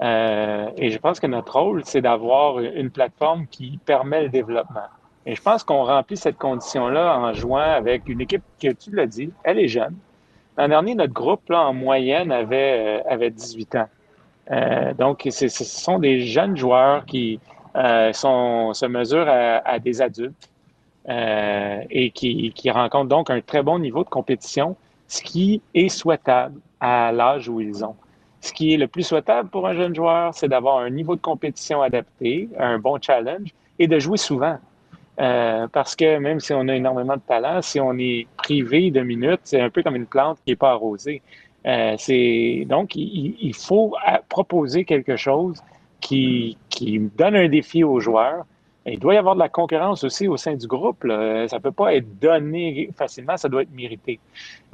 Euh, 0.02 0.70
et 0.76 0.90
je 0.90 0.98
pense 0.98 1.20
que 1.20 1.26
notre 1.26 1.58
rôle, 1.58 1.82
c'est 1.84 2.00
d'avoir 2.00 2.58
une 2.58 2.90
plateforme 2.90 3.46
qui 3.46 3.78
permet 3.84 4.22
le 4.22 4.28
développement. 4.28 4.88
Et 5.26 5.34
je 5.34 5.42
pense 5.42 5.62
qu'on 5.62 5.84
remplit 5.84 6.16
cette 6.16 6.38
condition-là 6.38 7.18
en 7.18 7.32
jouant 7.34 7.58
avec 7.58 8.08
une 8.08 8.22
équipe 8.22 8.42
que 8.60 8.72
tu 8.72 8.90
l'as 8.94 9.06
dit, 9.06 9.30
elle 9.44 9.58
est 9.58 9.68
jeune. 9.68 9.94
L'an 10.56 10.68
dernier, 10.68 10.94
notre 10.94 11.12
groupe, 11.12 11.48
là, 11.48 11.62
en 11.62 11.74
moyenne, 11.74 12.32
avait, 12.32 13.00
euh, 13.00 13.10
avait 13.10 13.30
18 13.30 13.76
ans. 13.76 13.88
Euh, 14.50 14.94
donc, 14.94 15.26
ce 15.30 15.48
sont 15.48 15.98
des 15.98 16.20
jeunes 16.20 16.56
joueurs 16.56 17.04
qui 17.04 17.38
euh, 17.76 18.12
sont, 18.12 18.74
se 18.74 18.86
mesurent 18.86 19.28
à, 19.28 19.58
à 19.68 19.78
des 19.78 20.02
adultes. 20.02 20.49
Euh, 21.10 21.82
et 21.90 22.12
qui, 22.12 22.52
qui 22.54 22.70
rencontrent 22.70 23.08
donc 23.08 23.30
un 23.30 23.40
très 23.40 23.64
bon 23.64 23.80
niveau 23.80 24.04
de 24.04 24.08
compétition, 24.08 24.76
ce 25.08 25.22
qui 25.22 25.60
est 25.74 25.88
souhaitable 25.88 26.60
à 26.78 27.10
l'âge 27.10 27.48
où 27.48 27.60
ils 27.60 27.84
ont. 27.84 27.96
Ce 28.40 28.52
qui 28.52 28.74
est 28.74 28.76
le 28.76 28.86
plus 28.86 29.02
souhaitable 29.02 29.48
pour 29.48 29.66
un 29.66 29.74
jeune 29.74 29.92
joueur, 29.92 30.32
c'est 30.34 30.46
d'avoir 30.46 30.78
un 30.78 30.90
niveau 30.90 31.16
de 31.16 31.20
compétition 31.20 31.82
adapté, 31.82 32.48
un 32.56 32.78
bon 32.78 32.98
challenge 33.00 33.48
et 33.80 33.88
de 33.88 33.98
jouer 33.98 34.18
souvent. 34.18 34.58
Euh, 35.20 35.66
parce 35.72 35.96
que 35.96 36.18
même 36.18 36.38
si 36.38 36.52
on 36.52 36.68
a 36.68 36.76
énormément 36.76 37.16
de 37.16 37.22
talent, 37.26 37.60
si 37.60 37.80
on 37.80 37.98
est 37.98 38.28
privé 38.36 38.92
de 38.92 39.00
minutes, 39.00 39.40
c'est 39.42 39.60
un 39.60 39.68
peu 39.68 39.82
comme 39.82 39.96
une 39.96 40.06
plante 40.06 40.38
qui 40.44 40.52
n'est 40.52 40.56
pas 40.56 40.70
arrosée. 40.70 41.22
Euh, 41.66 41.96
donc 42.66 42.94
il, 42.94 43.36
il, 43.40 43.54
faut 43.54 43.96
proposer 44.28 44.84
quelque 44.84 45.16
chose 45.16 45.60
qui, 46.00 46.56
qui 46.68 47.00
donne 47.00 47.34
un 47.34 47.48
défi 47.48 47.82
aux 47.82 47.98
joueurs, 47.98 48.46
il 48.86 48.98
doit 48.98 49.14
y 49.14 49.16
avoir 49.16 49.34
de 49.34 49.40
la 49.40 49.48
concurrence 49.48 50.04
aussi 50.04 50.26
au 50.26 50.36
sein 50.36 50.54
du 50.54 50.66
groupe. 50.66 50.98
Ça 51.02 51.56
ne 51.56 51.58
peut 51.58 51.72
pas 51.72 51.94
être 51.94 52.18
donné 52.18 52.90
facilement, 52.96 53.36
ça 53.36 53.48
doit 53.48 53.62
être 53.62 53.74
mérité. 53.74 54.18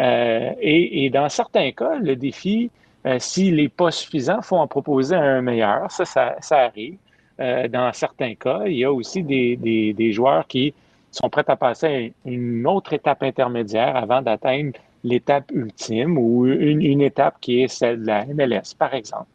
Euh, 0.01 0.53
et, 0.61 1.11
dans 1.11 1.29
certains 1.29 1.73
cas, 1.73 1.97
le 1.97 2.15
défi, 2.15 2.71
euh, 3.07 3.19
s'il 3.19 3.57
n'est 3.57 3.69
pas 3.69 3.91
suffisant, 3.91 4.39
il 4.39 4.45
faut 4.45 4.57
en 4.57 4.69
proposer 4.69 5.17
un 5.17 5.43
meilleur. 5.43 5.91
Ça, 5.91 6.05
ça, 6.05 6.59
arrive. 6.59 6.97
Euh, 7.41 7.69
dans 7.69 7.93
certains 7.93 8.35
cas, 8.35 8.63
il 8.67 8.77
y 8.77 8.85
a 8.85 8.93
aussi 8.93 9.23
des, 9.23 10.13
joueurs 10.13 10.47
qui 10.47 10.73
sont 11.11 11.29
prêts 11.29 11.45
à 11.49 11.57
passer 11.57 12.15
à 12.25 12.29
une 12.29 12.67
autre 12.67 12.93
étape 12.93 13.23
intermédiaire 13.23 13.97
avant 13.97 14.23
d'atteindre 14.23 14.79
l'étape 15.03 15.51
ultime 15.53 16.17
ou 16.17 16.47
une, 16.47 16.83
une, 16.83 17.01
étape 17.01 17.37
qui 17.41 17.63
est 17.63 17.69
celle 17.69 18.03
de 18.03 18.07
la 18.07 18.25
MLS, 18.27 18.75
par 18.79 18.95
exemple. 18.95 19.29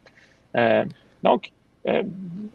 donc, 1.22 1.52
euh, 1.88 2.02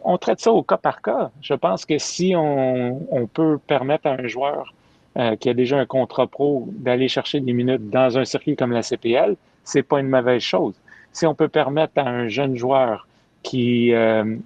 on 0.04 0.16
traite 0.18 0.40
ça 0.40 0.52
au 0.52 0.62
cas 0.62 0.76
par 0.76 1.02
cas. 1.02 1.30
Je 1.40 1.54
pense 1.54 1.84
que 1.84 1.98
si 1.98 2.34
on, 2.36 3.28
peut 3.32 3.58
permettre 3.66 4.06
à 4.06 4.12
un 4.12 4.26
joueur 4.26 4.74
euh, 5.18 5.36
qui 5.36 5.48
a 5.48 5.54
déjà 5.54 5.78
un 5.78 5.86
contrat 5.86 6.26
pro 6.26 6.68
d'aller 6.70 7.08
chercher 7.08 7.40
des 7.40 7.52
minutes 7.52 7.90
dans 7.90 8.16
un 8.16 8.24
circuit 8.24 8.56
comme 8.56 8.72
la 8.72 8.82
CPL, 8.82 9.36
c'est 9.64 9.82
pas 9.82 10.00
une 10.00 10.08
mauvaise 10.08 10.42
chose. 10.42 10.74
Si 11.12 11.26
on 11.26 11.34
peut 11.34 11.48
permettre 11.48 11.92
à 11.96 12.08
un 12.08 12.28
jeune 12.28 12.56
joueur 12.56 13.06
qui, 13.42 13.92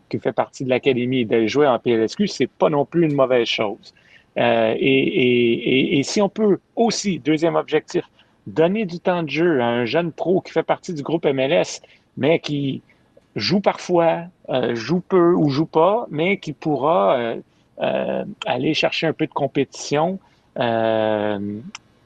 qui 0.08 0.18
fait 0.18 0.32
partie 0.32 0.64
de 0.64 0.70
l'académie 0.70 1.24
d'aller 1.24 1.48
jouer 1.48 1.66
en 1.66 1.78
PLSQ, 1.78 2.26
c'est 2.28 2.46
pas 2.46 2.70
non 2.70 2.84
plus 2.84 3.04
une 3.04 3.14
mauvaise 3.14 3.46
chose. 3.46 3.94
et, 4.36 6.00
si 6.04 6.20
on 6.20 6.28
peut 6.28 6.58
aussi, 6.76 7.18
deuxième 7.18 7.56
objectif, 7.56 8.04
donner 8.46 8.84
du 8.84 9.00
temps 9.00 9.22
de 9.22 9.28
jeu 9.28 9.60
à 9.60 9.66
un 9.66 9.84
jeune 9.84 10.12
pro 10.12 10.40
qui 10.40 10.52
fait 10.52 10.62
partie 10.62 10.94
du 10.94 11.02
groupe 11.02 11.26
MLS, 11.26 11.80
mais 12.16 12.38
qui 12.38 12.82
joue 13.36 13.60
parfois, 13.60 14.24
euh, 14.48 14.74
joue 14.74 15.00
peu 15.00 15.32
ou 15.34 15.48
joue 15.50 15.66
pas, 15.66 16.06
mais 16.10 16.38
qui 16.38 16.52
pourra 16.52 17.16
euh, 17.16 17.36
euh, 17.80 18.24
aller 18.46 18.74
chercher 18.74 19.06
un 19.06 19.12
peu 19.12 19.26
de 19.26 19.32
compétition, 19.32 20.18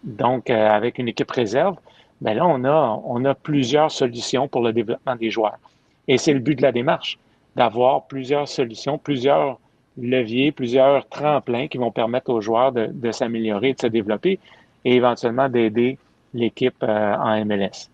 donc 0.04 0.50
avec 0.50 0.98
une 0.98 1.08
équipe 1.08 1.30
réserve, 1.32 1.76
ben 2.20 2.34
là, 2.34 2.46
on 2.46 2.64
a, 2.64 3.02
on 3.04 3.24
a 3.24 3.34
plusieurs 3.34 3.90
solutions 3.90 4.46
pour 4.46 4.62
le 4.62 4.72
développement 4.72 5.16
des 5.16 5.30
joueurs. 5.30 5.58
Et 6.06 6.16
c'est 6.16 6.32
le 6.32 6.38
but 6.38 6.54
de 6.54 6.62
la 6.62 6.70
démarche, 6.70 7.18
d'avoir 7.56 8.06
plusieurs 8.06 8.46
solutions, 8.46 8.98
plusieurs 8.98 9.58
leviers, 9.98 10.52
plusieurs 10.52 11.08
tremplins 11.08 11.66
qui 11.66 11.78
vont 11.78 11.90
permettre 11.90 12.30
aux 12.30 12.40
joueurs 12.40 12.70
de, 12.70 12.86
de 12.86 13.10
s'améliorer, 13.10 13.72
de 13.72 13.80
se 13.80 13.88
développer 13.88 14.38
et 14.84 14.94
éventuellement 14.94 15.48
d'aider 15.48 15.98
l'équipe 16.32 16.84
en 16.84 17.44
MLS 17.44 17.88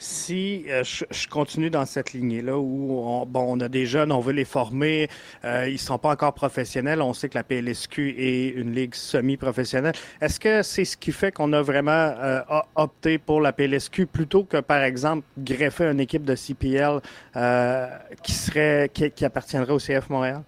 si 0.00 0.64
euh, 0.68 0.82
je, 0.82 1.28
continue 1.28 1.68
dans 1.68 1.84
cette 1.84 2.14
lignée-là 2.14 2.58
où 2.58 3.02
on, 3.06 3.26
bon, 3.26 3.44
on 3.46 3.60
a 3.60 3.68
des 3.68 3.84
jeunes, 3.84 4.10
on 4.10 4.20
veut 4.20 4.32
les 4.32 4.46
former, 4.46 5.08
euh, 5.44 5.68
ils 5.68 5.74
ne 5.74 5.78
sont 5.78 5.98
pas 5.98 6.10
encore 6.10 6.32
professionnels, 6.32 7.02
on 7.02 7.12
sait 7.12 7.28
que 7.28 7.36
la 7.36 7.44
PLSQ 7.44 8.16
est 8.18 8.48
une 8.48 8.74
ligue 8.74 8.94
semi-professionnelle. 8.94 9.92
Est-ce 10.20 10.40
que 10.40 10.62
c'est 10.62 10.86
ce 10.86 10.96
qui 10.96 11.12
fait 11.12 11.32
qu'on 11.32 11.52
a 11.52 11.60
vraiment 11.60 11.92
euh, 11.92 12.40
opté 12.74 13.18
pour 13.18 13.42
la 13.42 13.52
PLSQ 13.52 14.06
plutôt 14.06 14.44
que, 14.44 14.56
par 14.56 14.82
exemple, 14.82 15.22
greffer 15.38 15.84
une 15.84 16.00
équipe 16.00 16.24
de 16.24 16.34
CPL 16.34 17.00
qui, 18.22 18.32
serait, 18.32 18.90
qui, 18.92 19.24
appartiendrait 19.24 19.74
au 19.74 19.78
CF 19.78 20.08
Montréal? 20.08 20.42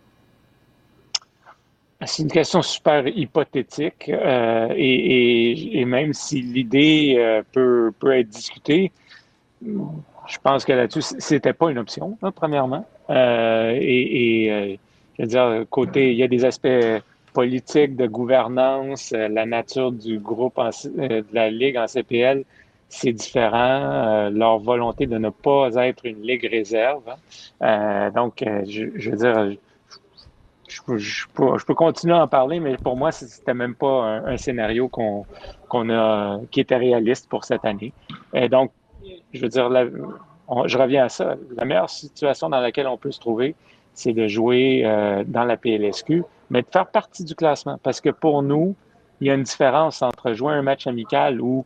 C'est 2.04 2.22
une 2.22 2.32
question 2.32 2.62
super 2.62 3.06
hypothétique 3.06 4.08
et, 4.08 5.80
et, 5.80 5.84
même 5.84 6.12
si 6.12 6.40
l'idée 6.40 7.42
peut, 7.52 7.92
peut 8.00 8.18
être 8.18 8.28
discutée, 8.28 8.90
je 10.26 10.38
pense 10.42 10.64
que 10.64 10.72
là-dessus, 10.72 11.02
c'était 11.18 11.52
pas 11.52 11.70
une 11.70 11.78
option, 11.78 12.16
premièrement. 12.34 12.86
Euh, 13.10 13.76
et, 13.80 14.50
euh, 14.50 14.76
je 15.18 15.22
veux 15.22 15.28
dire, 15.28 15.64
côté, 15.70 16.12
il 16.12 16.18
y 16.18 16.22
a 16.22 16.28
des 16.28 16.44
aspects 16.44 16.68
politiques, 17.32 17.96
de 17.96 18.06
gouvernance, 18.06 19.12
euh, 19.12 19.28
la 19.28 19.46
nature 19.46 19.90
du 19.92 20.18
groupe, 20.18 20.56
de 20.56 21.24
la 21.32 21.50
Ligue 21.50 21.76
en 21.76 21.86
CPL, 21.86 22.44
c'est 22.88 23.12
différent. 23.12 24.28
leur 24.30 24.58
volonté 24.58 25.06
de 25.06 25.16
ne 25.16 25.30
pas 25.30 25.70
être 25.86 26.04
une 26.04 26.22
Ligue 26.22 26.46
réserve. 26.50 27.04
donc, 28.14 28.44
je, 28.66 29.10
veux 29.10 29.16
dire, 29.16 29.56
je, 30.68 31.26
peux, 31.66 31.74
continuer 31.74 32.14
à 32.14 32.24
en 32.24 32.28
parler, 32.28 32.60
mais 32.60 32.76
pour 32.76 32.96
moi, 32.96 33.10
c'était 33.10 33.54
même 33.54 33.74
pas 33.74 34.20
un, 34.26 34.36
scénario 34.36 34.88
qu'on 34.88 35.24
a 35.90 36.40
qui 36.50 36.60
était 36.60 36.76
réaliste 36.76 37.30
pour 37.30 37.44
cette 37.44 37.64
année. 37.64 37.94
Et 38.34 38.50
donc, 38.50 38.72
je 39.32 39.40
veux 39.40 39.48
dire, 39.48 39.70
je 40.66 40.78
reviens 40.78 41.04
à 41.04 41.08
ça. 41.08 41.36
La 41.56 41.64
meilleure 41.64 41.90
situation 41.90 42.48
dans 42.48 42.60
laquelle 42.60 42.86
on 42.86 42.96
peut 42.96 43.12
se 43.12 43.20
trouver, 43.20 43.54
c'est 43.94 44.12
de 44.12 44.26
jouer 44.28 44.82
euh, 44.84 45.24
dans 45.26 45.44
la 45.44 45.56
PLSQ, 45.56 46.24
mais 46.50 46.62
de 46.62 46.66
faire 46.70 46.86
partie 46.86 47.24
du 47.24 47.34
classement. 47.34 47.78
Parce 47.82 48.00
que 48.00 48.10
pour 48.10 48.42
nous, 48.42 48.74
il 49.20 49.28
y 49.28 49.30
a 49.30 49.34
une 49.34 49.42
différence 49.42 50.02
entre 50.02 50.32
jouer 50.32 50.54
un 50.54 50.62
match 50.62 50.86
amical 50.86 51.40
où 51.40 51.64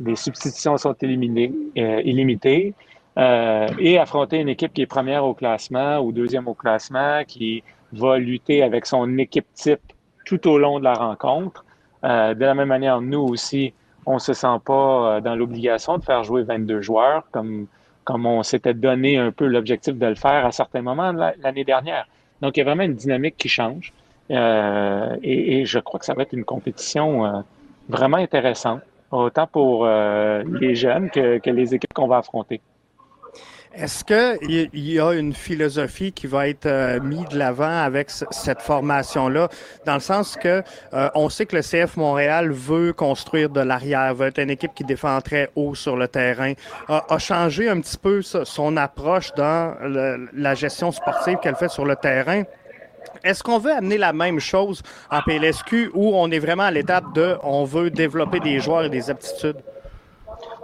les 0.00 0.16
substitutions 0.16 0.76
sont 0.76 0.94
éliminées, 1.00 1.52
euh, 1.78 2.02
illimitées 2.04 2.74
euh, 3.18 3.66
et 3.78 3.98
affronter 3.98 4.38
une 4.38 4.50
équipe 4.50 4.74
qui 4.74 4.82
est 4.82 4.86
première 4.86 5.24
au 5.24 5.32
classement 5.32 5.98
ou 6.00 6.12
deuxième 6.12 6.48
au 6.48 6.54
classement, 6.54 7.22
qui 7.26 7.62
va 7.92 8.18
lutter 8.18 8.62
avec 8.62 8.84
son 8.84 9.16
équipe 9.16 9.46
type 9.54 9.80
tout 10.26 10.46
au 10.48 10.58
long 10.58 10.78
de 10.78 10.84
la 10.84 10.94
rencontre. 10.94 11.64
de 12.02 12.44
la 12.44 12.54
même 12.54 12.68
manière, 12.68 13.00
nous 13.00 13.20
aussi, 13.20 13.72
on 14.06 14.18
se 14.18 14.32
sent 14.32 14.58
pas 14.64 15.16
euh, 15.16 15.20
dans 15.20 15.34
l'obligation 15.34 15.98
de 15.98 16.04
faire 16.04 16.22
jouer 16.24 16.44
22 16.44 16.80
joueurs 16.80 17.24
comme, 17.32 17.66
comme 18.04 18.24
on 18.24 18.42
s'était 18.42 18.74
donné 18.74 19.18
un 19.18 19.32
peu 19.32 19.46
l'objectif 19.46 19.94
de 19.96 20.06
le 20.06 20.14
faire 20.14 20.46
à 20.46 20.52
certains 20.52 20.82
moments 20.82 21.12
l'année 21.12 21.64
dernière. 21.64 22.06
Donc, 22.40 22.56
il 22.56 22.60
y 22.60 22.62
a 22.62 22.64
vraiment 22.64 22.84
une 22.84 22.94
dynamique 22.94 23.36
qui 23.36 23.48
change. 23.48 23.92
Euh, 24.30 25.16
et, 25.22 25.64
je 25.66 25.78
crois 25.78 26.00
que 26.00 26.06
ça 26.06 26.14
va 26.14 26.22
être 26.22 26.32
une 26.32 26.44
compétition 26.44 27.26
euh, 27.26 27.40
vraiment 27.88 28.16
intéressante, 28.16 28.80
autant 29.10 29.46
pour 29.46 29.86
les 29.86 30.74
jeunes 30.74 31.10
que, 31.10 31.38
que 31.38 31.50
les 31.50 31.74
équipes 31.74 31.94
qu'on 31.94 32.08
va 32.08 32.18
affronter. 32.18 32.60
Est-ce 33.78 34.04
qu'il 34.04 34.70
y 34.72 34.98
a 34.98 35.12
une 35.12 35.34
philosophie 35.34 36.10
qui 36.10 36.26
va 36.26 36.48
être 36.48 36.64
euh, 36.64 36.98
mise 36.98 37.28
de 37.28 37.38
l'avant 37.38 37.82
avec 37.82 38.08
cette 38.08 38.62
formation-là, 38.62 39.50
dans 39.84 39.94
le 39.94 40.00
sens 40.00 40.36
que 40.36 40.62
euh, 40.94 41.10
on 41.14 41.28
sait 41.28 41.44
que 41.44 41.56
le 41.56 41.62
CF 41.62 41.98
Montréal 41.98 42.52
veut 42.52 42.94
construire 42.94 43.50
de 43.50 43.60
l'arrière, 43.60 44.14
veut 44.14 44.28
être 44.28 44.38
une 44.38 44.48
équipe 44.48 44.72
qui 44.74 44.84
défend 44.84 45.20
très 45.20 45.50
haut 45.56 45.74
sur 45.74 45.94
le 45.96 46.08
terrain, 46.08 46.54
a, 46.88 47.18
changé 47.18 47.68
un 47.68 47.80
petit 47.80 47.98
peu 47.98 48.22
son 48.22 48.76
approche 48.78 49.34
dans 49.34 49.74
la 50.32 50.54
gestion 50.54 50.90
sportive 50.90 51.38
qu'elle 51.42 51.56
fait 51.56 51.68
sur 51.68 51.84
le 51.84 51.96
terrain. 51.96 52.44
Est-ce 53.24 53.42
qu'on 53.42 53.58
veut 53.58 53.72
amener 53.72 53.98
la 53.98 54.14
même 54.14 54.40
chose 54.40 54.82
en 55.10 55.20
PLSQ 55.20 55.90
où 55.92 56.16
on 56.16 56.30
est 56.30 56.38
vraiment 56.38 56.64
à 56.64 56.70
l'étape 56.70 57.12
de 57.14 57.36
on 57.42 57.64
veut 57.64 57.90
développer 57.90 58.40
des 58.40 58.58
joueurs 58.58 58.84
et 58.84 58.90
des 58.90 59.10
aptitudes? 59.10 59.56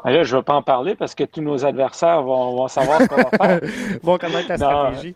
Là, 0.04 0.24
je 0.24 0.32
ne 0.32 0.38
veux 0.38 0.42
pas 0.42 0.54
en 0.54 0.62
parler 0.62 0.94
parce 0.94 1.14
que 1.14 1.24
tous 1.24 1.42
nos 1.42 1.64
adversaires 1.64 2.22
vont, 2.22 2.66
savoir 2.68 3.00
ce 3.00 3.06
qu'on 3.06 3.16
va 3.16 3.30
faire. 3.30 3.60
vont 4.02 4.18
connaître 4.18 4.48
la 4.48 4.56
stratégie. 4.56 5.14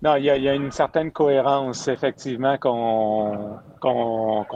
Non, 0.00 0.14
il 0.14 0.24
y, 0.24 0.48
a, 0.48 0.54
une 0.54 0.70
certaine 0.70 1.10
cohérence, 1.10 1.88
effectivement, 1.88 2.56
qu'on 2.56 3.58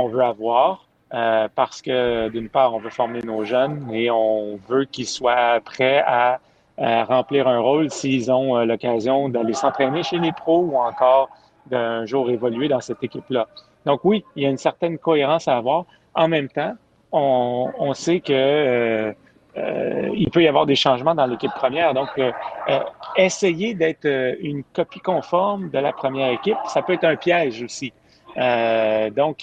veut 0.09 0.23
avoir. 0.23 0.87
Euh, 1.15 1.49
parce 1.55 1.83
que, 1.83 2.29
d'une 2.31 2.49
part, 2.49 2.73
on 2.73 2.79
veut 2.79 2.91
former 2.91 3.21
nos 3.23 3.45
jeunes 3.45 3.91
et 3.93 4.11
on 4.11 4.59
veut 4.69 4.85
qu'ils 4.85 5.09
soient 5.09 5.61
prêts 5.65 6.03
à, 6.07 6.39
remplir 6.79 7.49
un 7.49 7.59
rôle 7.59 7.91
s'ils 7.91 8.33
ont 8.33 8.57
euh, 8.57 8.65
l'occasion 8.65 9.29
d'aller 9.29 9.53
s'entraîner 9.53 10.03
chez 10.03 10.19
les 10.19 10.33
pros 10.33 10.61
ou 10.61 10.79
encore 10.79 11.29
d'un 11.67 12.07
jour 12.07 12.31
évoluer 12.31 12.67
dans 12.67 12.81
cette 12.81 13.05
équipe-là. 13.05 13.47
Donc 13.85 14.01
oui, 14.05 14.25
il 14.37 14.43
y 14.43 14.47
a 14.47 14.49
une 14.49 14.59
certaine 14.59 14.99
cohérence 14.99 15.49
à 15.49 15.57
avoir. 15.57 15.85
En 16.15 16.29
même 16.29 16.49
temps, 16.49 16.75
on, 17.13 17.93
sait 17.95 18.21
que 18.21 18.33
euh, 18.33 19.13
euh, 19.57 20.09
il 20.15 20.31
peut 20.31 20.43
y 20.43 20.49
avoir 20.49 20.65
des 20.65 20.75
changements 20.75 21.15
dans 21.15 21.27
l'équipe 21.27 21.51
première. 21.55 21.93
Donc, 21.93 22.09
euh, 22.19 22.33
euh, 22.69 22.81
essayer 23.17 23.75
d'être 23.75 24.09
une 24.41 24.63
copie 24.73 25.01
conforme 25.01 25.71
de 25.71 25.79
la 25.79 25.93
première 25.93 26.31
équipe, 26.31 26.57
ça 26.69 26.83
peut 26.83 26.95
être 26.95 27.05
un 27.05 27.17
piège 27.17 27.63
aussi. 27.63 27.93
donc, 28.37 29.41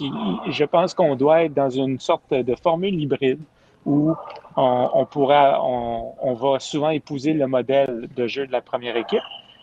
je 0.49 0.63
pense 0.65 0.93
qu'on 0.95 1.15
doit 1.15 1.43
être 1.43 1.53
dans 1.53 1.69
une 1.69 1.99
sorte 1.99 2.33
de 2.33 2.55
formule 2.55 2.99
hybride 2.99 3.41
où 3.85 4.13
on, 4.55 5.05
pourra, 5.05 5.63
on, 5.63 6.33
va 6.33 6.59
souvent 6.59 6.89
épouser 6.89 7.33
le 7.33 7.47
modèle 7.47 8.09
de 8.15 8.27
jeu 8.27 8.47
de 8.47 8.51
la 8.51 8.61
première 8.61 8.97
équipe. 8.97 9.21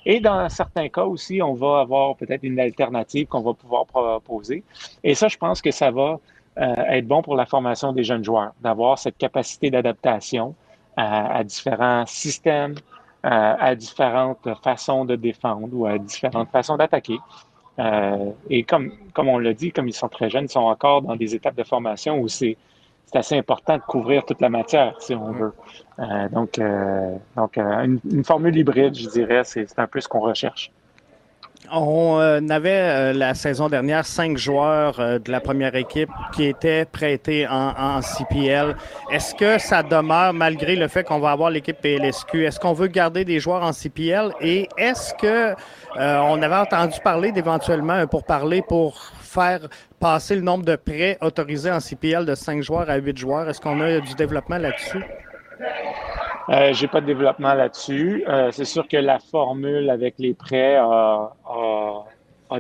Et 0.09 0.21
dans 0.21 0.49
certains 0.49 0.89
cas 0.89 1.03
aussi, 1.03 1.43
on 1.43 1.55
va 1.55 1.81
avoir 1.81 2.15
peut-être 2.15 2.45
une 2.45 2.61
alternative 2.61 3.27
qu'on 3.27 3.41
va 3.41 3.53
pouvoir 3.55 3.85
proposer. 3.87 4.63
Et 5.03 5.17
ça, 5.17 5.27
je 5.27 5.37
pense 5.37 5.61
que 5.61 5.73
ça 5.73 5.91
va 5.91 6.03
euh, 6.13 6.17
être 6.57 7.07
bon 7.07 7.23
pour 7.23 7.37
la 7.37 7.47
formation 7.47 7.93
des 7.93 8.05
jeunes 8.05 8.25
joueurs, 8.25 8.53
d'avoir 8.61 8.99
cette 8.99 9.19
capacité 9.19 9.71
d'adaptation 9.71 10.55
à, 10.97 11.45
différents 11.45 12.07
systèmes, 12.07 12.75
à, 13.23 13.75
différentes 13.75 14.49
façons 14.63 15.05
de 15.05 15.17
défendre 15.17 15.69
ou 15.73 15.87
à 15.87 15.99
différentes 15.99 16.51
façons 16.51 16.77
d'attaquer. 16.77 17.19
Euh, 17.79 18.33
et 18.49 18.63
comme, 18.63 18.93
comme 19.13 19.29
on 19.29 19.39
l'a 19.39 19.53
dit, 19.53 19.71
comme 19.71 19.89
ils 19.89 19.95
sont 19.95 20.09
très 20.09 20.31
jeunes, 20.31 20.45
ils 20.45 20.51
sont 20.51 20.61
encore 20.61 21.03
dans 21.03 21.17
des 21.17 21.35
étapes 21.35 21.57
de 21.57 21.65
formation 21.65 22.19
où 22.19 22.29
c'est 22.29 22.57
assez 23.13 23.37
important 23.37 23.77
de 23.77 23.83
couvrir 23.83 24.25
toute 24.25 24.41
la 24.41 24.49
matière, 24.49 24.95
si 25.01 25.15
on 25.15 25.33
veut. 25.33 25.53
Euh, 25.99 26.29
donc, 26.31 26.59
donc 27.37 27.59
une, 27.59 28.25
formule 28.25 28.57
hybride, 28.57 28.95
je 28.95 29.09
dirais, 29.09 29.43
c'est 29.45 29.79
un 29.79 29.87
peu 29.87 30.01
ce 30.01 30.09
qu'on 30.09 30.21
recherche. 30.21 30.71
On 31.73 32.19
euh, 32.21 32.41
avait 32.51 32.71
euh, 32.71 33.13
la 33.13 33.35
saison 33.35 33.69
dernière 33.69 34.07
cinq 34.07 34.37
joueurs 34.37 35.01
euh, 35.01 35.19
de 35.19 35.31
la 35.31 35.41
première 35.41 35.75
équipe 35.75 36.09
qui 36.33 36.45
étaient 36.45 36.85
prêtés 36.85 37.47
en, 37.49 38.01
CPL. 38.01 38.77
Est-ce 39.11 39.35
que 39.35 39.59
ça 39.59 39.83
demeure 39.83 40.33
malgré 40.33 40.77
le 40.77 40.89
fait 40.89 41.05
qu'on 41.05 41.19
va 41.19 41.31
avoir 41.33 41.51
l'équipe 41.51 41.77
PLSQ? 41.81 42.45
Est-ce 42.45 42.61
qu'on 42.61 42.73
veut 42.73 42.87
garder 42.89 43.25
des 43.25 43.41
joueurs 43.41 43.63
en 43.63 43.73
CPL? 43.73 44.33
Et 44.41 44.69
est-ce 44.77 45.15
que 45.15 45.55
on 45.99 46.43
avait 46.43 46.57
entendu 46.57 46.99
parler 47.03 47.33
d'éventuellement 47.33 48.07
pour 48.07 48.25
parler 48.25 48.63
pour 48.63 49.13
faire 49.21 49.61
passer 49.99 50.37
le 50.37 50.43
nombre 50.43 50.65
de 50.65 50.77
prêts 50.77 51.19
autorisés 51.21 51.71
en 51.71 51.81
CPL 51.81 52.27
de 52.27 52.35
cinq 52.35 52.63
joueurs 52.63 52.89
à 52.91 52.97
huit 52.97 53.17
joueurs? 53.17 53.49
Est-ce 53.49 53.61
qu'on 53.61 53.81
a 53.81 54.01
du 54.01 54.15
développement 54.15 54.59
là-dessus? 54.59 55.03
Euh, 56.49 56.73
J'ai 56.73 56.87
pas 56.87 57.01
de 57.01 57.07
développement 57.07 57.55
là-dessus. 57.55 58.25
Euh, 58.29 58.51
c'est 58.53 58.65
sûr 58.65 58.87
que 58.87 58.97
la 58.97 59.19
formule 59.19 59.91
avec 59.91 60.15
les 60.19 60.35
prêts 60.35 60.77
a, 60.77 61.33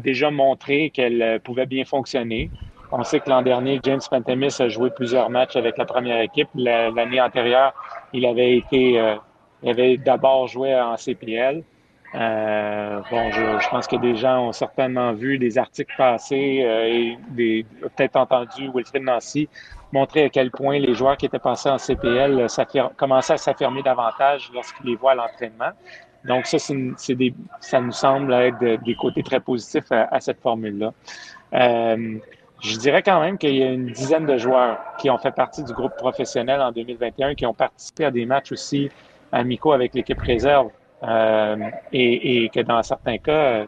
déjà 0.01 0.31
montré 0.31 0.91
qu'elle 0.91 1.41
pouvait 1.45 1.67
bien 1.67 1.85
fonctionner. 1.85 2.51
On 2.93 3.03
sait 3.03 3.21
que 3.21 3.29
l'an 3.29 3.43
dernier, 3.43 3.81
James 3.83 4.01
Pantemis 4.09 4.55
a 4.61 4.69
joué 4.69 4.91
plusieurs 4.91 5.29
matchs 5.29 5.57
avec 5.57 5.77
la 5.77 5.85
première 5.85 6.21
équipe. 6.21 6.49
L'année 6.55 7.21
antérieure, 7.21 7.75
il 8.13 8.25
avait 8.27 8.57
été, 8.57 8.99
euh, 9.01 9.17
il 9.63 9.71
avait 9.71 9.97
d'abord 9.97 10.47
joué 10.47 10.75
en 10.75 10.97
CPL. 10.97 11.65
Euh, 12.15 13.01
bon, 13.11 13.31
je, 13.33 13.69
pense 13.69 13.87
que 13.89 13.97
des 13.97 14.17
gens 14.17 14.49
ont 14.49 14.53
certainement 14.53 15.13
vu 15.13 15.39
des 15.39 15.59
articles 15.59 15.93
passés 15.99 16.63
euh, 16.65 17.17
et 17.37 17.67
peut-être 17.81 18.17
entendu 18.17 18.71
Wilfred 18.73 19.03
Nancy 19.03 19.49
montrer 19.93 20.25
à 20.25 20.29
quel 20.29 20.51
point 20.51 20.79
les 20.79 20.95
joueurs 20.95 21.17
qui 21.17 21.27
étaient 21.27 21.39
passés 21.39 21.71
en 21.71 21.79
CPL 21.79 22.47
commençaient 22.97 23.35
à 23.35 23.39
s'affirmer 23.39 23.83
davantage 23.83 24.51
lorsqu'ils 24.53 24.87
les 24.87 24.97
voient 24.97 25.13
à 25.13 25.15
l'entraînement. 25.15 25.71
Donc 26.25 26.47
ça, 26.47 26.59
c'est 26.59 27.15
des, 27.15 27.35
ça 27.61 27.81
nous 27.81 27.93
semble 27.93 28.33
être 28.33 28.83
des 28.85 28.95
côtés 28.97 29.23
très 29.23 29.41
positifs 29.41 29.91
à, 29.91 30.21
cette 30.21 30.41
formule-là. 30.41 30.93
Euh, 31.55 32.19
je 32.63 32.77
dirais 32.79 33.03
quand 33.03 33.21
même 33.21 33.39
qu'il 33.39 33.55
y 33.55 33.63
a 33.63 33.71
une 33.71 33.93
dizaine 33.93 34.27
de 34.27 34.37
joueurs 34.39 34.79
qui 34.99 35.09
ont 35.11 35.19
fait 35.19 35.31
partie 35.31 35.63
du 35.63 35.73
groupe 35.73 35.95
professionnel 35.97 36.61
en 36.61 36.73
2021, 36.73 37.35
qui 37.35 37.47
ont 37.47 37.55
participé 37.55 38.07
à 38.07 38.11
des 38.11 38.27
matchs 38.27 38.53
aussi 38.53 38.91
amicaux 39.31 39.73
avec 39.73 39.95
l'équipe 39.95 40.19
réserve 40.19 40.71
euh, 41.03 41.57
et, 41.93 42.45
et, 42.45 42.49
que 42.49 42.61
dans 42.61 42.83
certains 42.83 43.19
cas, 43.19 43.67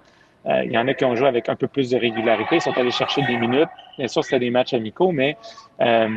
euh, 0.49 0.65
il 0.65 0.73
y 0.73 0.79
en 0.79 0.89
a 0.89 0.95
qui 0.95 1.05
ont 1.05 1.15
joué 1.15 1.29
avec 1.29 1.49
un 1.49 1.57
peu 1.57 1.67
plus 1.67 1.91
de 1.91 1.97
régularité, 1.97 2.57
ils 2.57 2.61
sont 2.63 2.77
allés 2.77 2.91
chercher 2.91 3.23
des 3.23 3.37
minutes. 3.37 3.69
Bien 3.99 4.09
sûr, 4.09 4.25
c'était 4.25 4.39
des 4.39 4.51
matchs 4.51 4.73
amicaux, 4.73 5.13
mais 5.13 5.37
euh, 5.81 6.09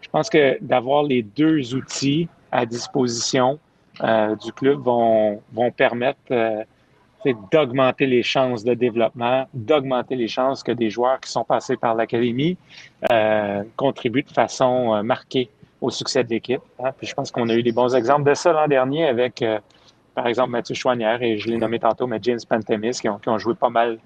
je 0.00 0.08
pense 0.08 0.28
que 0.28 0.58
d'avoir 0.60 1.04
les 1.04 1.22
deux 1.22 1.74
outils 1.74 2.28
à 2.50 2.66
disposition 2.66 3.58
du 4.00 4.52
club 4.52 4.78
vont, 4.78 5.42
vont 5.52 5.72
permettre 5.72 6.20
d'augmenter 7.50 8.06
les 8.06 8.22
chances 8.22 8.62
de 8.62 8.72
développement, 8.74 9.48
d'augmenter 9.52 10.14
les 10.14 10.28
chances 10.28 10.62
que 10.62 10.70
des 10.70 10.88
joueurs 10.88 11.18
qui 11.18 11.32
sont 11.32 11.42
passés 11.42 11.76
par 11.76 11.96
l'académie 11.96 12.56
euh, 13.10 13.64
contribuent 13.74 14.22
de 14.22 14.30
façon 14.30 15.02
marquée 15.02 15.50
au 15.80 15.90
succès 15.90 16.22
de 16.22 16.30
l'équipe. 16.30 16.60
Hein. 16.78 16.92
Puis 16.96 17.08
je 17.08 17.14
pense 17.14 17.32
qu'on 17.32 17.48
a 17.48 17.54
eu 17.54 17.64
des 17.64 17.72
bons 17.72 17.92
exemples 17.96 18.30
de 18.30 18.34
ça 18.34 18.52
l'an 18.52 18.68
dernier 18.68 19.08
avec 19.08 19.42
par 20.18 20.26
exemple 20.26 20.50
Mathieu 20.50 20.74
Chouanière 20.74 21.22
et 21.22 21.38
je 21.38 21.46
l'ai 21.46 21.58
nommé 21.58 21.78
tantôt, 21.78 22.08
mais 22.08 22.18
James 22.22 22.40
Pantemis, 22.48 22.98
qui 23.00 23.08
ont, 23.08 23.38
joué 23.38 23.54
pas 23.54 23.70
mal 23.70 23.98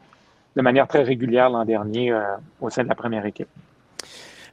de 0.55 0.61
manière 0.61 0.87
très 0.87 1.03
régulière 1.03 1.49
l'an 1.49 1.65
dernier 1.65 2.13
euh, 2.13 2.21
au 2.61 2.69
sein 2.69 2.83
de 2.83 2.89
la 2.91 2.95
première 2.95 3.25
équipe. 3.25 3.49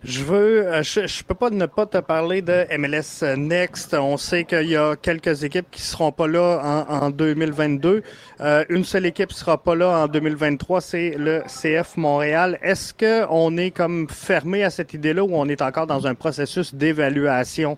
Je 0.01 0.23
veux, 0.23 0.65
euh, 0.65 0.81
je, 0.83 1.05
je, 1.05 1.21
peux 1.25 1.35
pas 1.35 1.49
ne 1.49 1.65
pas 1.65 1.85
te 1.85 1.97
parler 1.97 2.41
de 2.41 2.65
MLS 2.77 3.35
Next. 3.35 3.93
On 3.93 4.15
sait 4.15 4.45
qu'il 4.45 4.69
y 4.69 4.77
a 4.77 4.95
quelques 4.95 5.43
équipes 5.43 5.69
qui 5.69 5.81
seront 5.81 6.13
pas 6.13 6.27
là 6.27 6.85
en, 6.87 7.09
2022. 7.09 8.03
Euh, 8.39 8.63
une 8.69 8.85
seule 8.85 9.07
équipe 9.07 9.33
sera 9.33 9.61
pas 9.61 9.75
là 9.75 10.03
en 10.03 10.07
2023, 10.07 10.79
c'est 10.79 11.15
le 11.17 11.41
CF 11.41 11.97
Montréal. 11.97 12.57
Est-ce 12.61 12.93
que 12.93 13.25
on 13.29 13.57
est 13.57 13.71
comme 13.71 14.07
fermé 14.07 14.63
à 14.63 14.69
cette 14.69 14.93
idée-là 14.93 15.25
ou 15.25 15.31
on 15.33 15.49
est 15.49 15.61
encore 15.61 15.87
dans 15.87 16.07
un 16.07 16.15
processus 16.15 16.73
d'évaluation 16.73 17.77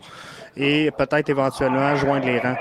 et 0.55 0.91
peut-être 0.95 1.29
éventuellement 1.29 1.95
joindre 1.95 2.27
les 2.27 2.37
rangs? 2.37 2.57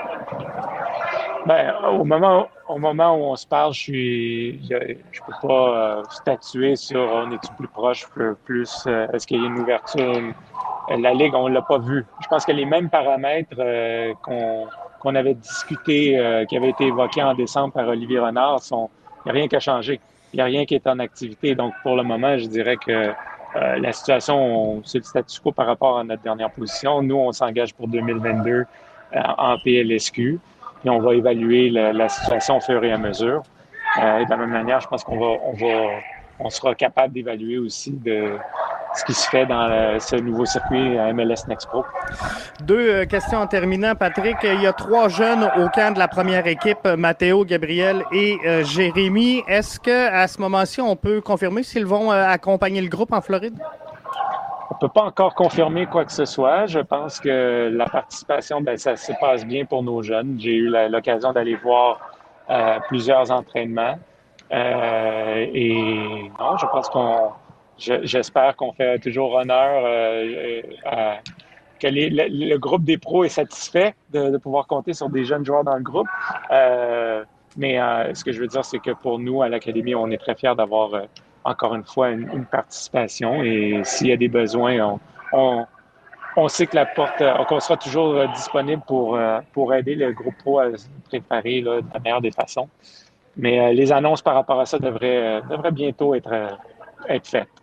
Ben, 1.45 1.73
au 1.99 2.03
moment, 2.03 2.49
au 2.67 2.77
moment 2.77 3.15
où 3.15 3.31
on 3.31 3.35
se 3.35 3.47
parle, 3.47 3.73
je 3.73 3.79
suis, 3.79 4.69
je, 4.69 5.21
peux 5.25 5.47
pas 5.47 5.97
euh, 5.99 6.03
statuer 6.11 6.75
sur 6.75 6.99
on 6.99 7.31
est 7.31 7.53
plus 7.57 7.67
proche, 7.67 8.05
plus, 8.45 8.83
euh, 8.85 9.07
est-ce 9.11 9.25
qu'il 9.25 9.41
y 9.41 9.43
a 9.43 9.47
une 9.47 9.59
ouverture. 9.59 10.21
La 10.89 11.13
Ligue, 11.13 11.33
on 11.33 11.47
l'a 11.47 11.61
pas 11.61 11.79
vu. 11.79 12.05
Je 12.21 12.27
pense 12.27 12.45
que 12.45 12.51
les 12.51 12.65
mêmes 12.65 12.89
paramètres 12.89 13.55
euh, 13.57 14.13
qu'on 14.21 15.15
avait 15.15 15.33
discuté, 15.33 16.45
qui 16.47 16.57
avaient 16.57 16.69
été 16.69 16.87
évoqués 16.87 17.23
en 17.23 17.33
décembre 17.33 17.73
par 17.73 17.87
Olivier 17.87 18.19
Renard, 18.19 18.61
sont, 18.61 18.89
il 19.25 19.31
n'y 19.31 19.31
a 19.31 19.33
rien 19.41 19.47
qui 19.47 19.55
a 19.55 19.59
changé. 19.59 19.99
Il 20.33 20.37
n'y 20.37 20.41
a 20.41 20.45
rien 20.45 20.65
qui 20.65 20.75
est 20.75 20.85
en 20.87 20.99
activité. 20.99 21.55
Donc, 21.55 21.73
pour 21.81 21.95
le 21.95 22.03
moment, 22.03 22.37
je 22.37 22.45
dirais 22.45 22.77
que 22.77 23.13
la 23.55 23.91
situation, 23.93 24.81
c'est 24.83 24.99
le 24.99 25.03
statu 25.03 25.39
quo 25.39 25.51
par 25.51 25.65
rapport 25.67 25.99
à 25.99 26.03
notre 26.03 26.23
dernière 26.23 26.51
position. 26.51 27.01
Nous, 27.01 27.15
on 27.15 27.31
s'engage 27.31 27.73
pour 27.73 27.87
2022 27.87 28.65
en 29.13 29.57
PLSQ 29.63 30.39
et 30.83 30.89
on 30.89 30.99
va 30.99 31.13
évaluer 31.13 31.69
la, 31.69 32.09
situation 32.09 32.57
au 32.57 32.61
fur 32.61 32.83
et 32.83 32.91
à 32.91 32.97
mesure. 32.97 33.43
Euh, 34.01 34.19
et 34.19 34.25
de 34.25 34.29
la 34.29 34.37
même 34.37 34.51
manière, 34.51 34.79
je 34.79 34.87
pense 34.87 35.03
qu'on 35.03 35.19
va, 35.19 35.37
on 35.43 35.53
va, 35.53 35.89
on 36.39 36.49
sera 36.49 36.73
capable 36.75 37.13
d'évaluer 37.13 37.57
aussi 37.57 37.91
de 37.91 38.37
ce 38.95 39.05
qui 39.05 39.13
se 39.13 39.29
fait 39.29 39.45
dans 39.45 39.99
ce 39.99 40.17
nouveau 40.17 40.45
circuit 40.45 40.97
MLS 41.13 41.47
Next 41.47 41.67
Pro. 41.67 41.85
Deux 42.63 42.89
euh, 42.89 43.05
questions 43.05 43.39
en 43.39 43.47
terminant, 43.47 43.95
Patrick. 43.95 44.37
Il 44.43 44.61
y 44.61 44.67
a 44.67 44.73
trois 44.73 45.07
jeunes 45.07 45.49
au 45.57 45.69
camp 45.69 45.93
de 45.93 45.99
la 45.99 46.07
première 46.07 46.45
équipe, 46.47 46.85
Mathéo, 46.97 47.45
Gabriel 47.45 48.03
et 48.11 48.37
euh, 48.45 48.63
Jérémy. 48.63 49.43
Est-ce 49.47 49.79
que 49.79 50.09
à 50.09 50.27
ce 50.27 50.41
moment-ci, 50.41 50.81
on 50.81 50.95
peut 50.95 51.21
confirmer 51.21 51.63
s'ils 51.63 51.85
vont 51.85 52.11
accompagner 52.11 52.81
le 52.81 52.89
groupe 52.89 53.13
en 53.13 53.21
Floride? 53.21 53.57
On 54.71 54.75
peut 54.75 54.87
pas 54.87 55.03
encore 55.03 55.35
confirmer 55.35 55.85
quoi 55.85 56.05
que 56.05 56.13
ce 56.13 56.23
soit. 56.23 56.65
Je 56.65 56.79
pense 56.79 57.19
que 57.19 57.69
la 57.73 57.85
participation, 57.89 58.61
ben, 58.61 58.77
ça 58.77 58.95
se 58.95 59.11
passe 59.19 59.45
bien 59.45 59.65
pour 59.65 59.83
nos 59.83 60.01
jeunes. 60.01 60.37
J'ai 60.39 60.55
eu 60.55 60.69
l'occasion 60.69 61.33
d'aller 61.33 61.55
voir 61.55 61.99
euh, 62.49 62.79
plusieurs 62.87 63.29
entraînements. 63.31 63.99
Euh, 64.53 65.45
et 65.53 66.31
non, 66.39 66.55
je 66.55 66.65
pense 66.67 66.87
qu'on, 66.87 67.31
j'espère 67.77 68.55
qu'on 68.55 68.71
fait 68.71 68.97
toujours 68.99 69.33
honneur 69.33 69.83
euh, 69.85 70.61
à, 70.85 71.17
que 71.77 71.87
le, 71.87 72.57
groupe 72.57 72.85
des 72.85 72.97
pros 72.97 73.25
est 73.25 73.29
satisfait 73.29 73.93
de, 74.13 74.37
pouvoir 74.37 74.67
compter 74.67 74.93
sur 74.93 75.09
des 75.09 75.25
jeunes 75.25 75.45
joueurs 75.45 75.65
dans 75.65 75.75
le 75.75 75.83
groupe. 75.83 76.07
mais 77.57 77.77
ce 78.13 78.23
que 78.23 78.31
je 78.31 78.39
veux 78.39 78.47
dire, 78.47 78.63
c'est 78.63 78.79
que 78.79 78.91
pour 78.91 79.19
nous, 79.19 79.41
à 79.41 79.49
l'Académie, 79.49 79.95
on 79.95 80.09
est 80.11 80.17
très 80.17 80.35
fiers 80.35 80.55
d'avoir 80.55 80.91
encore 81.43 81.75
une 81.75 81.83
fois, 81.83 82.09
une, 82.09 82.45
participation. 82.45 83.43
Et 83.43 83.81
s'il 83.83 84.07
y 84.07 84.11
a 84.11 84.17
des 84.17 84.27
besoins, 84.27 84.99
on, 85.33 85.65
on, 86.35 86.47
sait 86.47 86.67
que 86.67 86.75
la 86.75 86.85
porte, 86.85 87.21
euh, 87.21 87.43
qu'on 87.45 87.59
sera 87.59 87.77
toujours 87.77 88.15
euh, 88.15 88.27
disponible 88.27 88.81
pour, 88.87 89.15
euh, 89.15 89.39
pour 89.53 89.73
aider 89.73 89.95
le 89.95 90.11
groupe 90.11 90.35
pro 90.39 90.59
à 90.59 90.77
se 90.77 90.87
préparer 91.05 91.61
là, 91.61 91.81
de 91.81 91.87
la 91.93 91.99
meilleure 91.99 92.21
des 92.21 92.31
façons. 92.31 92.69
Mais 93.37 93.73
les 93.73 93.91
annonces 93.91 94.21
par 94.21 94.35
rapport 94.35 94.59
à 94.59 94.65
ça 94.65 94.77
devraient, 94.77 95.41
devraient 95.49 95.71
bientôt 95.71 96.15
être, 96.15 96.57
être 97.07 97.27
faites. 97.27 97.60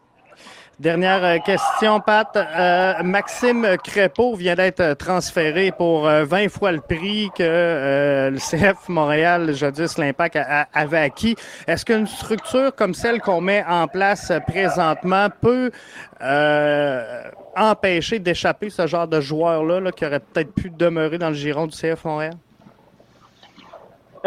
Dernière 0.78 1.24
euh, 1.24 1.38
question, 1.38 1.98
Pat. 1.98 2.36
Euh, 2.36 3.02
Maxime 3.02 3.66
Crépeau 3.82 4.36
vient 4.36 4.54
d'être 4.54 4.94
transféré 4.94 5.72
pour 5.72 6.04
20 6.04 6.06
euh, 6.22 6.48
fois 6.48 6.70
le 6.70 6.80
prix 6.80 7.30
que 7.36 8.30
le 8.30 8.38
CF 8.38 8.88
Montréal, 8.88 9.52
jadis 9.54 9.98
l'Impact, 9.98 10.38
avait 10.72 10.98
acquis. 10.98 11.34
Est-ce 11.66 11.84
qu'une 11.84 12.06
structure 12.06 12.72
comme 12.76 12.94
celle 12.94 13.20
qu'on 13.20 13.40
met 13.40 13.64
en 13.68 13.88
place 13.88 14.30
présentement 14.46 15.26
peut 15.40 15.72
empêcher 17.56 18.20
d'échapper 18.20 18.70
ce 18.70 18.86
genre 18.86 19.08
de 19.08 19.20
joueur-là 19.20 19.80
là, 19.80 19.90
qui 19.90 20.06
aurait 20.06 20.20
peut-être 20.20 20.54
pu 20.54 20.70
demeurer 20.70 21.18
dans 21.18 21.30
le 21.30 21.34
giron 21.34 21.66
du 21.66 21.76
CF 21.76 22.04
Montréal? 22.04 22.34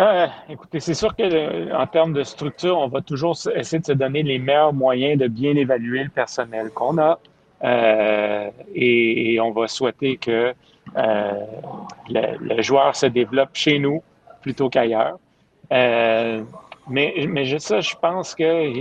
Euh, 0.02 0.26
écoutez, 0.50 0.80
c'est 0.80 0.96
sûr 0.96 1.16
que 1.16 1.22
euh, 1.22 1.78
en 1.78 1.86
termes 1.86 2.14
de 2.14 2.24
structure, 2.24 2.76
on 2.80 2.88
va 2.88 3.02
toujours 3.02 3.38
essayer 3.54 3.80
de 3.80 3.86
se 3.86 3.92
donner 3.92 4.24
les 4.24 4.40
meilleurs 4.40 4.74
moyens 4.74 5.20
de 5.20 5.28
bien 5.28 5.56
évaluer 5.56 6.04
le 6.04 6.10
personnel 6.10 6.72
qu'on 6.72 6.98
a. 6.98 7.20
Euh, 7.64 8.50
et, 8.74 9.40
on 9.40 9.52
va 9.52 9.68
souhaiter 9.68 10.18
que 10.18 10.54
le, 10.96 12.62
joueur 12.64 12.96
se 12.96 13.06
développe 13.06 13.52
chez 13.54 13.78
nous 13.78 14.02
plutôt 14.42 14.70
qu'ailleurs. 14.70 15.20
mais, 15.70 17.14
mais 17.28 17.46
je, 17.46 17.58
je 17.58 17.96
pense 18.02 18.34
que 18.34 18.74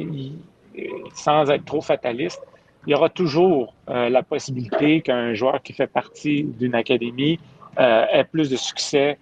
sans 1.14 1.50
être 1.50 1.66
trop 1.66 1.82
fataliste, 1.82 2.42
il 2.86 2.92
y 2.92 2.94
aura 2.94 3.10
toujours 3.10 3.74
la 3.86 4.22
possibilité 4.22 5.02
qu'un 5.02 5.34
joueur 5.34 5.60
qui 5.62 5.74
fait 5.74 5.86
partie 5.86 6.44
d'une 6.44 6.74
académie 6.74 7.38
ait 7.78 8.24
plus 8.24 8.48
de 8.48 8.56
succès 8.56 9.18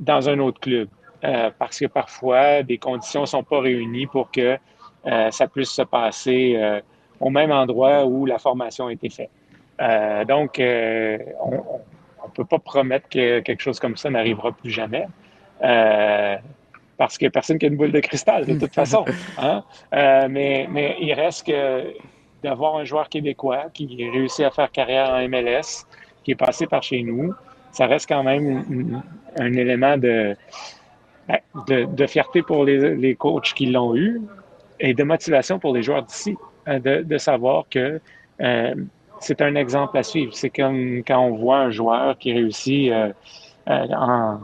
dans 0.00 0.28
un 0.28 0.40
autre 0.40 0.58
club. 0.58 0.88
Euh, 1.24 1.50
parce 1.56 1.78
que 1.78 1.86
parfois, 1.86 2.62
des 2.62 2.78
conditions 2.78 3.20
ne 3.20 3.26
sont 3.26 3.44
pas 3.44 3.60
réunies 3.60 4.06
pour 4.06 4.30
que 4.30 4.58
euh, 5.06 5.30
ça 5.30 5.46
puisse 5.46 5.70
se 5.70 5.82
passer 5.82 6.54
euh, 6.56 6.80
au 7.20 7.30
même 7.30 7.52
endroit 7.52 8.04
où 8.06 8.26
la 8.26 8.38
formation 8.38 8.88
a 8.88 8.92
été 8.92 9.08
faite. 9.08 9.30
donc, 10.26 10.56
on 10.58 12.26
ne 12.26 12.32
peut 12.34 12.44
pas 12.44 12.58
promettre 12.58 13.08
que 13.08 13.40
quelque 13.40 13.60
chose 13.60 13.78
comme 13.78 13.96
ça 13.96 14.10
n'arrivera 14.10 14.50
plus 14.52 14.70
jamais. 14.70 15.06
parce 16.98 17.22
a 17.22 17.30
personne 17.30 17.58
qui 17.58 17.66
a 17.66 17.68
une 17.68 17.76
boule 17.76 17.92
de 17.92 18.00
cristal, 18.00 18.44
de 18.46 18.58
toute 18.58 18.74
façon. 18.74 19.04
Hein. 19.38 19.62
mais, 20.28 20.66
mais 20.70 20.96
il 21.00 21.12
reste 21.12 21.46
que 21.46 21.94
d'avoir 22.42 22.76
un 22.76 22.84
joueur 22.84 23.08
québécois 23.08 23.66
qui 23.72 23.86
réussit 24.10 24.44
à 24.44 24.50
faire 24.50 24.70
carrière 24.72 25.10
en 25.10 25.28
MLS, 25.28 25.86
qui 26.24 26.32
est 26.32 26.36
passé 26.36 26.66
par 26.66 26.82
chez 26.82 27.02
nous, 27.02 27.32
ça 27.70 27.86
reste 27.86 28.08
quand 28.08 28.24
même 28.24 29.02
un 29.38 29.52
élément 29.52 29.96
de, 29.96 30.36
de, 31.68 32.06
fierté 32.06 32.42
pour 32.42 32.64
les, 32.64 32.96
les 32.96 33.14
coachs 33.14 33.52
qui 33.54 33.66
l'ont 33.66 33.94
eu 33.94 34.20
et 34.80 34.94
de 34.94 35.04
motivation 35.04 35.58
pour 35.58 35.74
les 35.74 35.82
joueurs 35.82 36.02
d'ici, 36.02 36.36
euh, 36.68 36.78
de, 36.78 37.02
de, 37.02 37.18
savoir 37.18 37.64
que 37.70 38.00
euh, 38.40 38.74
c'est 39.20 39.40
un 39.40 39.54
exemple 39.54 39.96
à 39.96 40.02
suivre. 40.02 40.34
C'est 40.34 40.50
comme 40.50 41.02
quand 41.06 41.20
on 41.20 41.36
voit 41.36 41.58
un 41.58 41.70
joueur 41.70 42.18
qui 42.18 42.32
réussit 42.32 42.90
euh, 42.90 43.12
en 43.66 44.38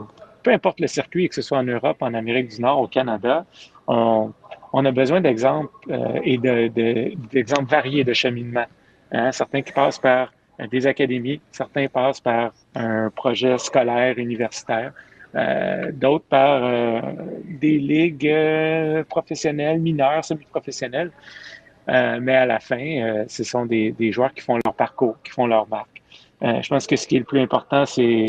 peu 0.45 0.53
importe 0.53 0.79
le 0.81 0.87
circuit, 0.87 1.29
que 1.29 1.35
ce 1.35 1.43
soit 1.43 1.59
en 1.59 1.65
Europe, 1.65 1.97
en 2.01 2.15
Amérique 2.15 2.49
du 2.49 2.63
Nord, 2.63 2.81
au 2.81 2.87
Canada, 2.87 3.45
on, 3.89 4.33
on 4.73 4.85
a 4.85 4.93
besoin 4.93 5.21
d'exemples 5.21 5.75
et 6.23 6.39
d'exemples 6.39 7.65
de, 7.65 7.71
variés 7.71 8.05
de 8.05 8.13
cheminement. 8.13 8.65
Hein. 9.11 9.33
Certains 9.33 9.63
qui 9.63 9.73
passent 9.73 9.99
par 9.99 10.33
des 10.71 10.87
académies, 10.87 11.41
certains 11.51 11.89
passent 11.89 12.21
par 12.21 12.53
un 12.77 13.11
projet 13.11 13.59
scolaire 13.59 14.17
universitaire, 14.17 14.93
d'autres 15.35 16.25
par 16.25 17.03
des 17.45 17.79
ligues 17.79 18.33
professionnelles, 19.09 19.79
mineures, 19.79 20.25
semi-professionnelles. 20.25 21.11
mais 21.87 22.35
à 22.35 22.47
la 22.47 22.61
fin, 22.61 23.25
ce 23.29 23.45
sont 23.45 23.67
des, 23.67 23.93
des, 23.93 24.11
joueurs 24.11 24.33
qui 24.33 24.43
font 24.43 24.59
leur 24.65 24.75
parcours, 24.75 25.17
qui 25.23 25.31
font 25.31 25.47
leur 25.47 25.69
marque. 25.69 26.03
je 26.41 26.69
pense 26.69 26.87
que 26.87 26.97
ce 26.97 27.07
qui 27.07 27.17
est 27.17 27.21
le 27.21 27.25
plus 27.25 27.41
important, 27.41 27.85
c'est 27.85 28.27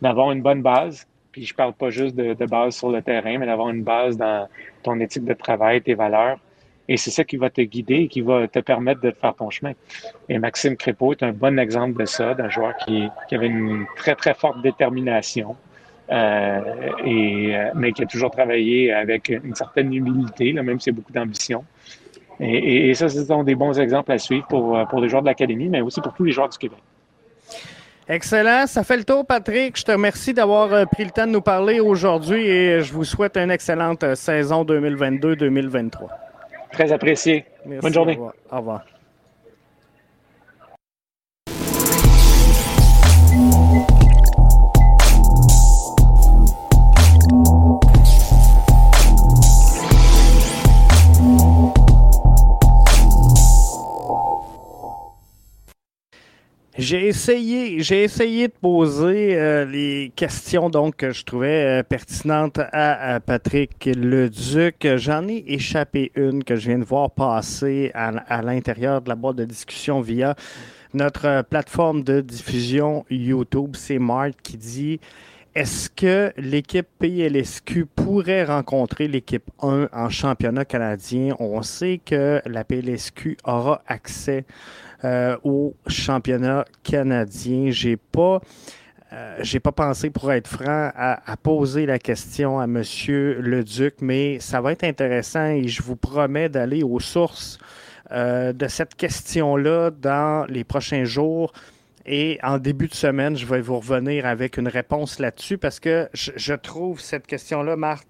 d'avoir 0.00 0.32
une 0.32 0.42
bonne 0.42 0.62
base. 0.62 1.06
Puis 1.32 1.44
je 1.44 1.54
parle 1.54 1.74
pas 1.74 1.90
juste 1.90 2.16
de, 2.16 2.34
de 2.34 2.46
base 2.46 2.76
sur 2.76 2.90
le 2.90 3.02
terrain, 3.02 3.38
mais 3.38 3.46
d'avoir 3.46 3.68
une 3.68 3.82
base 3.82 4.16
dans 4.16 4.48
ton 4.82 4.98
éthique 5.00 5.24
de 5.24 5.34
travail, 5.34 5.82
tes 5.82 5.94
valeurs. 5.94 6.38
Et 6.88 6.96
c'est 6.96 7.10
ça 7.10 7.22
qui 7.22 7.36
va 7.36 7.50
te 7.50 7.60
guider 7.60 7.96
et 7.96 8.08
qui 8.08 8.22
va 8.22 8.48
te 8.48 8.60
permettre 8.60 9.02
de 9.02 9.10
faire 9.10 9.34
ton 9.34 9.50
chemin. 9.50 9.72
Et 10.30 10.38
Maxime 10.38 10.74
Crépeau 10.74 11.12
est 11.12 11.22
un 11.22 11.32
bon 11.32 11.58
exemple 11.58 12.00
de 12.00 12.06
ça, 12.06 12.32
d'un 12.32 12.48
joueur 12.48 12.74
qui, 12.78 13.08
qui, 13.28 13.34
avait 13.34 13.48
une 13.48 13.84
très, 13.96 14.14
très 14.14 14.32
forte 14.32 14.62
détermination, 14.62 15.50
euh, 15.50 15.54
et, 16.10 17.56
euh, 17.56 17.70
mais 17.74 17.92
qui 17.92 18.02
a 18.02 18.06
toujours 18.06 18.30
travaillé 18.30 18.92
avec 18.92 19.28
une 19.28 19.54
certaine 19.54 19.92
humilité, 19.92 20.52
là, 20.52 20.62
même 20.62 20.78
si 20.80 20.84
c'est 20.84 20.92
beaucoup 20.92 21.12
d'ambition. 21.12 21.64
Et, 22.40 22.90
et, 22.90 22.94
ça, 22.94 23.08
ce 23.08 23.24
sont 23.24 23.42
des 23.42 23.54
bons 23.54 23.78
exemples 23.78 24.12
à 24.12 24.18
suivre 24.18 24.46
pour, 24.46 24.78
pour 24.88 25.00
les 25.00 25.08
joueurs 25.08 25.22
de 25.22 25.26
l'Académie, 25.26 25.68
mais 25.68 25.80
aussi 25.80 26.00
pour 26.00 26.14
tous 26.14 26.24
les 26.24 26.32
joueurs 26.32 26.48
du 26.48 26.56
Québec. 26.56 26.78
Excellent. 28.08 28.66
Ça 28.66 28.84
fait 28.84 28.96
le 28.96 29.04
tour, 29.04 29.26
Patrick. 29.26 29.76
Je 29.76 29.84
te 29.84 29.92
remercie 29.92 30.32
d'avoir 30.32 30.72
euh, 30.72 30.86
pris 30.86 31.04
le 31.04 31.10
temps 31.10 31.26
de 31.26 31.32
nous 31.32 31.42
parler 31.42 31.78
aujourd'hui 31.78 32.46
et 32.46 32.80
je 32.80 32.92
vous 32.92 33.04
souhaite 33.04 33.36
une 33.36 33.50
excellente 33.50 34.02
euh, 34.02 34.14
saison 34.14 34.64
2022-2023. 34.64 35.90
Très 36.72 36.90
apprécié. 36.90 37.44
Bonne 37.66 37.92
journée. 37.92 38.18
Au 38.50 38.56
revoir. 38.56 38.82
J'ai 56.78 57.08
essayé, 57.08 57.82
j'ai 57.82 58.04
essayé 58.04 58.46
de 58.46 58.52
poser 58.52 59.36
euh, 59.36 59.64
les 59.64 60.12
questions 60.14 60.70
donc 60.70 60.94
que 60.94 61.10
je 61.10 61.24
trouvais 61.24 61.80
euh, 61.80 61.82
pertinentes 61.82 62.60
à, 62.72 63.18
Patrick 63.18 63.84
Leduc. 63.84 64.86
J'en 64.94 65.26
ai 65.26 65.42
échappé 65.48 66.12
une 66.14 66.44
que 66.44 66.54
je 66.54 66.68
viens 66.68 66.78
de 66.78 66.84
voir 66.84 67.10
passer 67.10 67.90
à, 67.94 68.42
l'intérieur 68.42 69.02
de 69.02 69.08
la 69.08 69.16
boîte 69.16 69.34
de 69.34 69.44
discussion 69.44 70.00
via 70.00 70.36
notre 70.94 71.26
euh, 71.26 71.42
plateforme 71.42 72.04
de 72.04 72.20
diffusion 72.20 73.04
YouTube. 73.10 73.74
C'est 73.74 73.98
Marc 73.98 74.34
qui 74.44 74.56
dit 74.56 75.00
est-ce 75.56 75.90
que 75.90 76.32
l'équipe 76.36 76.86
PLSQ 77.00 77.86
pourrait 77.86 78.44
rencontrer 78.44 79.08
l'équipe 79.08 79.50
1 79.62 79.88
en 79.92 80.08
championnat 80.10 80.64
canadien? 80.64 81.34
On 81.40 81.60
sait 81.62 81.98
que 81.98 82.40
la 82.46 82.62
PLSQ 82.62 83.36
aura 83.42 83.82
accès 83.88 84.44
euh, 85.04 85.36
au 85.44 85.74
championnat 85.86 86.64
canadien. 86.82 87.70
J'ai 87.70 87.96
pas. 87.96 88.40
Euh, 89.12 89.38
j'ai 89.40 89.58
pas 89.60 89.72
pensé, 89.72 90.10
pour 90.10 90.30
être 90.32 90.48
franc, 90.48 90.90
à, 90.94 91.36
poser 91.42 91.86
la 91.86 91.98
question 91.98 92.60
à 92.60 92.64
M. 92.64 92.82
le 93.08 93.62
Duc, 93.62 93.94
mais 94.02 94.38
ça 94.38 94.60
va 94.60 94.72
être 94.72 94.84
intéressant 94.84 95.46
et 95.46 95.66
je 95.66 95.82
vous 95.82 95.96
promets 95.96 96.50
d'aller 96.50 96.82
aux 96.82 97.00
sources 97.00 97.58
euh, 98.10 98.52
de 98.52 98.68
cette 98.68 98.94
question-là 98.96 99.90
dans 99.90 100.44
les 100.50 100.62
prochains 100.62 101.04
jours. 101.04 101.52
Et 102.04 102.38
en 102.42 102.58
début 102.58 102.88
de 102.88 102.94
semaine, 102.94 103.36
je 103.36 103.46
vais 103.46 103.62
vous 103.62 103.78
revenir 103.78 104.26
avec 104.26 104.58
une 104.58 104.68
réponse 104.68 105.18
là-dessus 105.18 105.56
parce 105.56 105.80
que 105.80 106.08
je, 106.12 106.32
je 106.36 106.54
trouve 106.54 107.00
cette 107.00 107.26
question-là, 107.26 107.76
Marthe, 107.76 108.08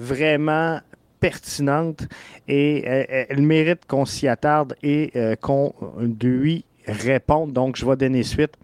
vraiment 0.00 0.80
pertinente 1.20 2.08
et 2.48 2.84
euh, 2.86 3.24
elle, 3.28 3.42
mérite 3.42 3.86
qu'on 3.86 4.04
s'y 4.04 4.26
attarde 4.26 4.74
et 4.82 5.10
euh, 5.14 5.36
qu'on 5.36 5.74
lui 6.22 6.64
réponde. 6.86 7.52
Donc, 7.52 7.76
je 7.76 7.86
vais 7.86 7.96
donner 7.96 8.22
suite. 8.22 8.54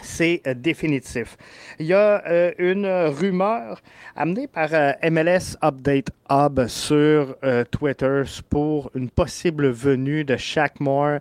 C'est 0.00 0.40
euh, 0.46 0.54
définitif. 0.54 1.36
Il 1.80 1.86
y 1.86 1.94
a 1.94 2.22
une 2.58 2.86
rumeur 2.86 3.80
amenée 4.14 4.46
par 4.46 4.70
MLS 5.10 5.56
Update 5.62 6.10
Hub 6.30 6.66
sur 6.68 7.36
Twitter 7.70 8.22
pour 8.48 8.90
une 8.94 9.10
possible 9.10 9.70
venue 9.70 10.24
de 10.24 10.36
Shaq 10.36 10.78
Moore 10.80 11.18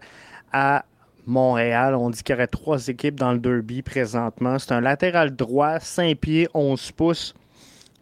à 0.54 0.86
Montréal. 1.26 1.96
On 1.96 2.10
dit 2.10 2.24
qu'il 2.24 2.34
y 2.34 2.38
aurait 2.38 2.48
trois 2.48 2.88
équipes 2.88 3.20
dans 3.20 3.34
le 3.34 3.40
derby 3.40 3.82
présentement. 3.82 4.60
C'est 4.60 4.72
un 4.72 4.82
latéral 4.82 5.36
droit, 5.36 5.80
5 5.80 6.18
pieds, 6.18 6.48
11 6.54 6.92
pouces. 6.92 7.36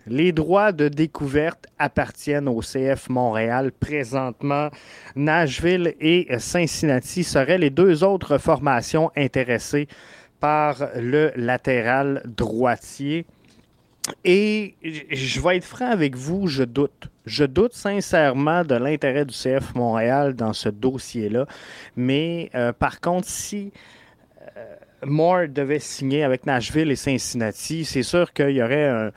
Les 0.08 0.32
droits 0.32 0.72
de 0.72 0.88
découverte 0.88 1.66
appartiennent 1.80 2.48
au 2.48 2.62
CF 2.62 3.10
Montréal. 3.10 3.72
Présentement, 3.72 4.70
Nashville 5.16 5.96
et 6.00 6.28
Cincinnati 6.38 7.24
seraient 7.24 7.58
les 7.58 7.72
deux 7.72 8.04
autres 8.04 8.38
formations 8.38 9.12
intéressées 9.16 9.88
par 10.40 10.90
le 10.96 11.32
latéral 11.36 12.22
droitier. 12.26 13.26
Et 14.24 14.76
je 14.84 15.42
vais 15.42 15.58
être 15.58 15.66
franc 15.66 15.90
avec 15.90 16.16
vous, 16.16 16.48
je 16.48 16.64
doute. 16.64 17.10
Je 17.26 17.44
doute 17.44 17.74
sincèrement 17.74 18.64
de 18.64 18.76
l'intérêt 18.76 19.26
du 19.26 19.34
CF 19.34 19.74
Montréal 19.74 20.36
dans 20.36 20.54
ce 20.54 20.70
dossier-là. 20.70 21.48
Mais 21.96 22.52
euh, 22.54 22.72
par 22.72 23.02
contre, 23.02 23.28
si 23.28 23.72
euh, 24.56 24.76
Moore 25.04 25.48
devait 25.48 25.80
signer 25.80 26.24
avec 26.24 26.46
Nashville 26.46 26.92
et 26.92 26.96
Cincinnati, 26.96 27.84
c'est 27.84 28.04
sûr 28.04 28.32
qu'il 28.32 28.52
y 28.52 28.62
aurait 28.62 28.88
un 28.88 29.12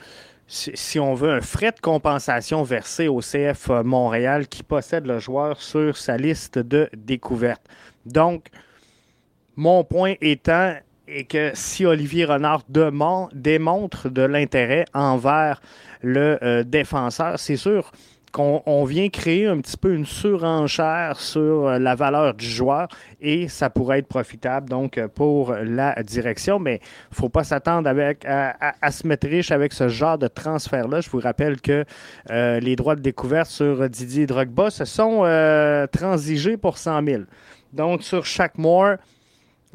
si 0.49 0.99
on 0.99 1.13
veut, 1.13 1.29
un 1.29 1.41
frais 1.41 1.71
de 1.71 1.79
compensation 1.79 2.63
versé 2.63 3.07
au 3.07 3.19
CF 3.19 3.69
Montréal 3.83 4.47
qui 4.47 4.63
possède 4.63 5.05
le 5.05 5.19
joueur 5.19 5.61
sur 5.61 5.95
sa 5.95 6.17
liste 6.17 6.57
de 6.57 6.89
découverte. 6.97 7.61
Donc, 8.05 8.47
mon 9.55 9.83
point 9.83 10.15
étant 10.21 10.73
est 11.07 11.25
que 11.25 11.51
si 11.53 11.85
Olivier 11.85 12.25
Renard 12.25 12.63
démontre 12.67 14.09
de 14.09 14.21
l'intérêt 14.23 14.85
envers 14.93 15.61
le 16.01 16.39
euh, 16.43 16.63
défenseur, 16.63 17.37
c'est 17.37 17.57
sûr 17.57 17.91
qu'on 18.31 18.83
vient 18.85 19.09
créer 19.09 19.47
un 19.47 19.59
petit 19.59 19.77
peu 19.77 19.93
une 19.93 20.05
surenchère 20.05 21.19
sur 21.19 21.67
euh, 21.67 21.79
la 21.79 21.95
valeur 21.95 22.33
du 22.33 22.45
joueur 22.45 22.87
et 23.21 23.47
ça 23.47 23.69
pourrait 23.69 23.99
être 23.99 24.07
profitable 24.07 24.69
donc 24.69 24.97
euh, 24.97 25.07
pour 25.07 25.53
la 25.53 25.95
direction. 26.03 26.59
Mais 26.59 26.75
il 26.75 27.11
ne 27.11 27.15
faut 27.15 27.29
pas 27.29 27.43
s'attendre 27.43 27.89
à, 27.89 28.91
se 28.91 29.07
mettre 29.07 29.27
riche 29.27 29.51
avec 29.51 29.73
ce 29.73 29.87
genre 29.87 30.17
de 30.17 30.27
transfert-là. 30.27 31.01
Je 31.01 31.09
vous 31.09 31.19
rappelle 31.19 31.59
que 31.61 31.85
euh, 32.29 32.59
les 32.59 32.75
droits 32.75 32.95
de 32.95 33.01
découverte 33.01 33.49
sur 33.49 33.89
Didier 33.89 34.25
Drogba 34.25 34.69
se 34.69 34.85
sont 34.85 35.19
transigés 35.91 36.57
pour 36.57 36.77
100 36.77 37.05
000. 37.05 37.23
Donc 37.73 38.03
sur 38.03 38.25
chaque 38.25 38.57
mois, 38.57 38.97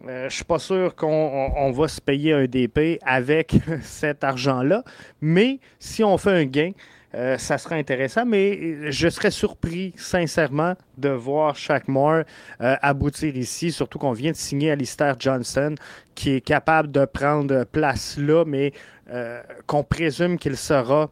je 0.07 0.25
ne 0.25 0.29
suis 0.29 0.45
pas 0.45 0.59
sûr 0.59 0.95
qu'on 0.95 1.73
va 1.73 1.89
se 1.89 2.01
payer 2.01 2.33
un 2.33 2.47
DP 2.47 2.99
avec 3.05 3.55
cet 3.83 4.25
argent-là, 4.25 4.83
mais 5.21 5.61
si 5.79 6.03
on 6.03 6.19
fait 6.19 6.33
un 6.33 6.45
gain, 6.45 6.73
euh, 7.15 7.39
ça 7.39 7.59
serait 7.59 7.79
intéressant, 7.79 8.25
mais 8.27 8.91
je 8.91 9.09
serais 9.09 9.31
surpris, 9.31 9.93
sincèrement, 9.97 10.75
de 10.99 11.11
voir 11.11 11.55
Shaq 11.55 11.87
Moore 11.87 12.25
euh, 12.61 12.77
aboutir 12.83 13.37
ici, 13.37 13.71
surtout 13.71 13.99
qu'on 13.99 14.13
vient 14.13 14.33
de 14.33 14.37
signer 14.37 14.73
Alistair 14.73 15.15
Johnson, 15.19 15.77
qui 16.17 16.31
est 16.31 16.41
capable 16.41 16.91
de 16.91 17.05
prendre 17.05 17.65
place 17.65 18.19
là, 18.19 18.45
mais 18.45 18.73
euh, 19.11 19.41
qu'on 19.67 19.85
présume 19.85 20.39
qu'il 20.39 20.57
sera 20.57 21.09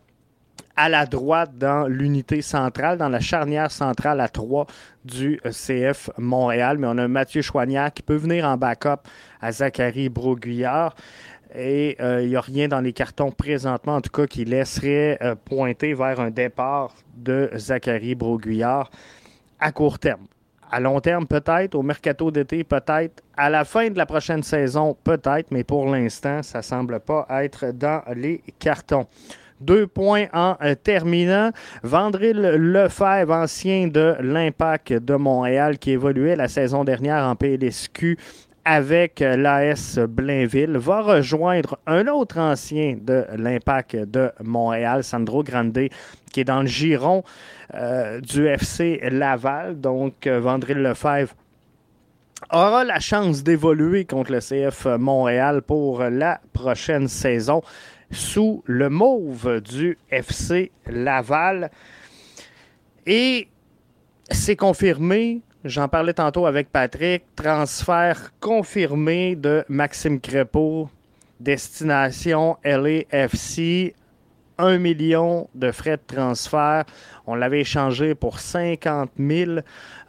à 0.74 0.88
la 0.88 1.06
droite 1.06 1.56
dans 1.56 1.86
l'unité 1.86 2.42
centrale, 2.42 2.98
dans 2.98 3.08
la 3.08 3.20
charnière 3.20 3.70
centrale 3.70 4.20
à 4.20 4.28
3 4.28 4.66
du 5.04 5.40
CF 5.44 6.10
Montréal. 6.18 6.78
Mais 6.78 6.86
on 6.88 6.98
a 6.98 7.06
Mathieu 7.06 7.42
Chouanière 7.42 7.92
qui 7.92 8.02
peut 8.02 8.16
venir 8.16 8.44
en 8.46 8.56
backup 8.56 9.06
à 9.40 9.52
Zachary 9.52 10.08
Broguillard. 10.08 10.94
Et 11.54 11.96
euh, 12.00 12.22
il 12.22 12.30
n'y 12.30 12.36
a 12.36 12.40
rien 12.40 12.68
dans 12.68 12.80
les 12.80 12.92
cartons 12.92 13.30
présentement, 13.30 13.96
en 13.96 14.00
tout 14.00 14.10
cas, 14.10 14.26
qui 14.26 14.44
laisserait 14.44 15.18
euh, 15.22 15.34
pointer 15.34 15.92
vers 15.94 16.20
un 16.20 16.30
départ 16.30 16.94
de 17.14 17.50
Zachary 17.56 18.14
Broguillard 18.14 18.90
à 19.60 19.70
court 19.72 19.98
terme. 19.98 20.26
À 20.70 20.80
long 20.80 21.00
terme, 21.00 21.26
peut-être. 21.26 21.74
Au 21.74 21.82
mercato 21.82 22.30
d'été, 22.30 22.64
peut-être. 22.64 23.22
À 23.36 23.50
la 23.50 23.66
fin 23.66 23.90
de 23.90 23.98
la 23.98 24.06
prochaine 24.06 24.42
saison, 24.42 24.96
peut-être. 25.04 25.50
Mais 25.50 25.64
pour 25.64 25.86
l'instant, 25.86 26.42
ça 26.42 26.58
ne 26.58 26.62
semble 26.62 27.00
pas 27.00 27.26
être 27.28 27.72
dans 27.72 28.02
les 28.16 28.42
cartons. 28.58 29.06
Deux 29.60 29.86
points 29.86 30.26
en 30.32 30.56
euh, 30.62 30.74
terminant. 30.74 31.50
Vandril 31.82 32.40
Lefebvre, 32.40 33.34
ancien 33.34 33.88
de 33.88 34.16
l'Impact 34.20 34.94
de 34.94 35.14
Montréal, 35.14 35.78
qui 35.78 35.90
évoluait 35.90 36.36
la 36.36 36.48
saison 36.48 36.84
dernière 36.84 37.24
en 37.24 37.36
PLSQ 37.36 38.16
avec 38.64 39.20
l'AS 39.20 39.98
Blainville, 39.98 40.76
va 40.76 41.02
rejoindre 41.02 41.78
un 41.86 42.06
autre 42.06 42.38
ancien 42.38 42.96
de 43.00 43.24
l'Impact 43.36 43.96
de 43.96 44.30
Montréal, 44.42 45.02
Sandro 45.02 45.42
Grande, 45.42 45.88
qui 46.32 46.40
est 46.40 46.44
dans 46.44 46.62
le 46.62 46.66
giron 46.66 47.24
euh, 47.74 48.20
du 48.20 48.46
FC 48.46 49.00
Laval. 49.10 49.80
Donc, 49.80 50.26
euh, 50.26 50.40
Vandril 50.40 50.78
Lefebvre 50.78 51.34
aura 52.50 52.84
la 52.84 53.00
chance 53.00 53.42
d'évoluer 53.42 54.04
contre 54.04 54.32
le 54.32 54.40
CF 54.40 54.86
Montréal 54.98 55.62
pour 55.62 56.02
la 56.02 56.40
prochaine 56.52 57.08
saison. 57.08 57.62
sous 58.10 58.62
le 58.66 58.90
mauve 58.90 59.62
du 59.62 59.96
FC 60.10 60.70
Laval. 60.86 61.70
Et 63.06 63.48
c'est 64.30 64.56
confirmé, 64.56 65.40
j'en 65.64 65.88
parlais 65.88 66.14
tantôt 66.14 66.46
avec 66.46 66.70
Patrick, 66.70 67.24
transfert 67.36 68.32
confirmé 68.40 69.36
de 69.36 69.64
Maxime 69.68 70.20
Crépeau, 70.20 70.88
destination 71.40 72.56
LAFC, 72.64 73.94
1 74.58 74.78
million 74.78 75.48
de 75.54 75.72
frais 75.72 75.96
de 75.96 76.14
transfert. 76.14 76.84
On 77.26 77.34
l'avait 77.34 77.60
échangé 77.60 78.14
pour 78.14 78.38
50 78.38 79.10
000. 79.18 79.60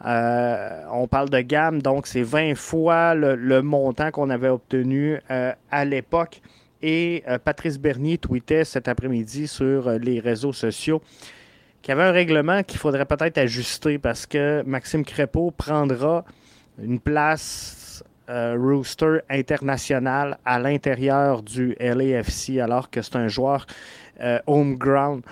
Euh, 0.04 0.84
on 0.92 1.06
parle 1.08 1.30
de 1.30 1.40
gamme, 1.40 1.82
donc 1.82 2.06
c'est 2.06 2.22
20 2.22 2.54
fois 2.54 3.14
le, 3.14 3.62
montant 3.62 4.10
qu'on 4.10 4.30
avait 4.30 4.48
obtenu 4.48 5.18
euh, 5.30 5.52
à 5.70 5.84
l'époque. 5.84 6.40
Et 6.82 7.24
euh, 7.28 7.38
Patrice 7.38 7.78
Bernier 7.78 8.18
tweetait 8.18 8.64
cet 8.64 8.88
après-midi 8.88 9.48
sur 9.48 9.90
les 9.90 10.20
réseaux 10.20 10.52
sociaux 10.52 11.00
qu'il 11.84 11.90
y 11.90 11.92
avait 11.92 12.08
un 12.08 12.12
règlement 12.12 12.62
qu'il 12.62 12.78
faudrait 12.78 13.04
peut-être 13.04 13.36
ajuster 13.36 13.98
parce 13.98 14.24
que 14.24 14.62
Maxime 14.64 15.04
Crépeau 15.04 15.50
prendra 15.50 16.24
une 16.82 16.98
place 16.98 18.02
rooster 18.26 19.18
international 19.28 20.38
à 20.46 20.58
l'intérieur 20.58 21.42
du 21.42 21.76
LAFC 21.78 22.58
alors 22.58 22.88
que 22.88 23.02
c'est 23.02 23.16
un 23.16 23.28
joueur 23.28 23.66
home 24.46 24.76
ground 24.76 25.22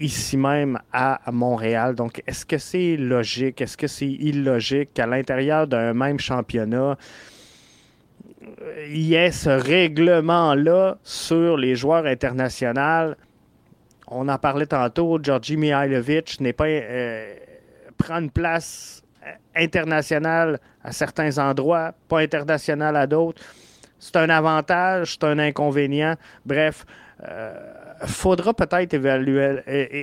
ici 0.00 0.38
même 0.38 0.78
à 0.94 1.20
Montréal. 1.30 1.94
Donc, 1.94 2.22
est-ce 2.26 2.46
que 2.46 2.56
c'est 2.56 2.96
logique? 2.96 3.60
Est-ce 3.60 3.76
que 3.76 3.86
c'est 3.86 4.06
illogique 4.06 4.94
qu'à 4.94 5.06
l'intérieur 5.06 5.66
d'un 5.66 5.92
même 5.92 6.18
championnat, 6.18 6.96
il 8.88 9.02
y 9.02 9.14
ait 9.14 9.30
ce 9.30 9.50
règlement-là 9.50 10.96
sur 11.02 11.58
les 11.58 11.76
joueurs 11.76 12.06
internationaux? 12.06 13.14
On 14.08 14.28
en 14.28 14.38
parlait 14.38 14.66
tantôt, 14.66 15.18
Georgi 15.22 15.56
Mihailovic 15.56 16.40
n'est 16.40 16.52
pas 16.52 16.66
euh, 16.66 17.34
prend 17.98 18.18
une 18.18 18.30
place 18.30 19.02
internationale 19.54 20.60
à 20.84 20.92
certains 20.92 21.38
endroits, 21.38 21.92
pas 22.08 22.20
internationale 22.20 22.96
à 22.96 23.06
d'autres. 23.06 23.42
C'est 23.98 24.16
un 24.16 24.30
avantage, 24.30 25.14
c'est 25.14 25.24
un 25.24 25.38
inconvénient. 25.38 26.14
Bref, 26.44 26.84
euh, 27.24 27.54
faudra 28.04 28.54
peut-être 28.54 28.94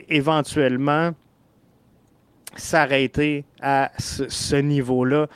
éventuellement 0.10 1.12
s'arrêter 2.56 3.46
à 3.62 3.92
ce, 3.98 4.56
niveau-là 4.56 5.28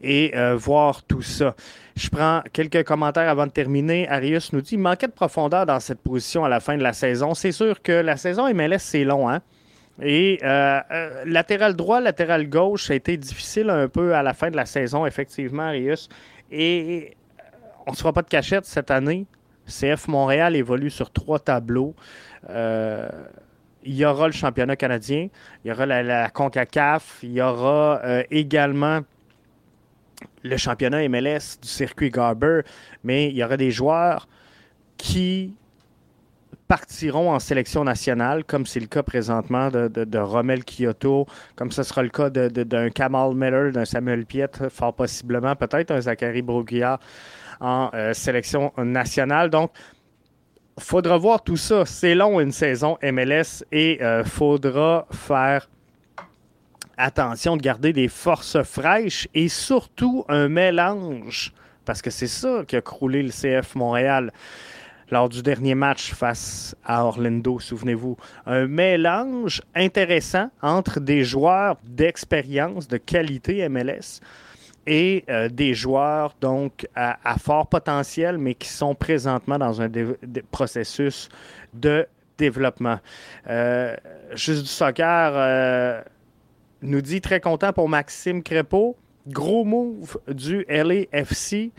et 0.00 0.32
euh, 0.36 0.56
voir 0.56 1.02
tout 1.02 1.22
ça. 1.22 1.54
Je 1.96 2.08
prends 2.08 2.42
quelques 2.52 2.84
commentaires 2.84 3.28
avant 3.28 3.46
de 3.46 3.52
terminer. 3.52 4.08
Arius 4.08 4.52
nous 4.52 4.60
dit 4.60 4.76
manquait 4.76 5.08
de 5.08 5.12
profondeur 5.12 5.66
dans 5.66 5.80
cette 5.80 6.00
position 6.00 6.44
à 6.44 6.48
la 6.48 6.60
fin 6.60 6.76
de 6.76 6.82
la 6.82 6.92
saison. 6.92 7.34
C'est 7.34 7.52
sûr 7.52 7.82
que 7.82 7.92
la 7.92 8.16
saison 8.16 8.52
MLS, 8.52 8.78
c'est 8.78 9.04
long, 9.04 9.28
hein? 9.28 9.40
Et 10.00 10.38
euh, 10.42 10.80
euh, 10.90 11.24
latéral 11.26 11.76
droit, 11.76 12.00
latéral 12.00 12.48
gauche, 12.48 12.86
ça 12.86 12.94
a 12.94 12.96
été 12.96 13.16
difficile 13.16 13.68
un 13.68 13.88
peu 13.88 14.14
à 14.14 14.22
la 14.22 14.32
fin 14.32 14.50
de 14.50 14.56
la 14.56 14.64
saison, 14.64 15.04
effectivement, 15.04 15.64
Arius. 15.64 16.08
Et 16.50 17.14
on 17.86 17.90
ne 17.90 17.96
se 17.96 18.00
fera 18.00 18.12
pas 18.12 18.22
de 18.22 18.28
cachette 18.28 18.64
cette 18.64 18.90
année. 18.90 19.26
CF 19.66 20.08
Montréal 20.08 20.56
évolue 20.56 20.90
sur 20.90 21.10
trois 21.10 21.38
tableaux. 21.38 21.94
Euh, 22.50 23.08
il 23.84 23.94
y 23.94 24.04
aura 24.04 24.26
le 24.26 24.32
championnat 24.32 24.76
canadien, 24.76 25.28
il 25.64 25.68
y 25.68 25.72
aura 25.72 25.86
la, 25.86 26.30
CONCACAF, 26.30 27.18
il 27.22 27.32
y 27.32 27.42
aura 27.42 28.00
euh, 28.04 28.22
également 28.30 29.00
le 30.42 30.56
championnat 30.56 31.08
MLS 31.08 31.58
du 31.60 31.68
circuit 31.68 32.10
Garber, 32.10 32.62
mais 33.04 33.28
il 33.28 33.36
y 33.36 33.44
aura 33.44 33.56
des 33.56 33.70
joueurs 33.70 34.28
qui 34.96 35.54
partiront 36.68 37.30
en 37.30 37.38
sélection 37.38 37.84
nationale, 37.84 38.44
comme 38.44 38.64
c'est 38.64 38.80
le 38.80 38.86
cas 38.86 39.02
présentement 39.02 39.68
de, 39.68 39.88
de, 39.88 40.18
Romel 40.18 40.64
Kyoto, 40.64 41.26
comme 41.54 41.70
ce 41.70 41.82
sera 41.82 42.02
le 42.02 42.08
cas 42.08 42.30
d'un 42.30 42.88
Kamal 42.88 43.34
Miller, 43.34 43.72
d'un 43.72 43.84
Samuel 43.84 44.24
Piet, 44.24 44.48
fort 44.70 44.94
possiblement, 44.94 45.54
peut-être 45.54 45.90
un 45.90 46.00
Zachary 46.00 46.40
Broguillard 46.40 46.98
en 47.60 47.90
euh, 47.92 48.14
sélection 48.14 48.72
nationale. 48.78 49.50
Donc, 49.50 49.70
faudra 50.78 51.18
voir 51.18 51.42
tout 51.42 51.58
ça. 51.58 51.84
C'est 51.84 52.14
long 52.14 52.40
une 52.40 52.52
saison 52.52 52.96
MLS 53.02 53.64
et 53.70 54.02
euh, 54.02 54.24
faudra 54.24 55.06
faire 55.10 55.68
attention 56.96 57.56
de 57.56 57.62
garder 57.62 57.92
des 57.92 58.08
forces 58.08 58.62
fraîches 58.62 59.28
et 59.34 59.48
surtout 59.48 60.24
un 60.28 60.48
mélange, 60.48 61.52
parce 61.84 62.02
que 62.02 62.10
c'est 62.10 62.26
ça 62.26 62.64
qui 62.66 62.76
a 62.76 62.80
croulé 62.80 63.22
le 63.22 63.30
CF 63.30 63.74
Montréal 63.74 64.32
lors 65.10 65.28
du 65.28 65.42
dernier 65.42 65.74
match 65.74 66.14
face 66.14 66.74
à 66.84 67.04
Orlando, 67.04 67.60
souvenez-vous. 67.60 68.16
Un 68.46 68.66
mélange 68.66 69.60
intéressant 69.74 70.48
entre 70.62 71.00
des 71.00 71.22
joueurs 71.22 71.76
d'expérience, 71.84 72.88
de 72.88 72.96
qualité 72.96 73.68
MLS, 73.68 74.20
et 74.86 75.24
euh, 75.28 75.48
des 75.48 75.74
joueurs 75.74 76.34
donc 76.40 76.88
à, 76.94 77.36
fort 77.38 77.66
potentiel, 77.66 78.38
mais 78.38 78.54
qui 78.54 78.68
sont 78.68 78.94
présentement 78.94 79.58
dans 79.58 79.82
un 79.82 79.90
processus 80.50 81.28
de 81.74 82.06
développement. 82.38 82.98
Euh, 83.48 83.94
Juste 84.34 84.62
du 84.62 84.68
soccer 84.68 85.32
euh, 85.34 86.02
nous 86.82 87.00
dit 87.00 87.20
très 87.20 87.40
content 87.40 87.72
pour 87.72 87.88
Maxime 87.88 88.42
Crépeau. 88.42 88.96
Gros 89.26 89.64
move 89.64 90.18
du 90.28 90.66
LAFC. 90.68 91.70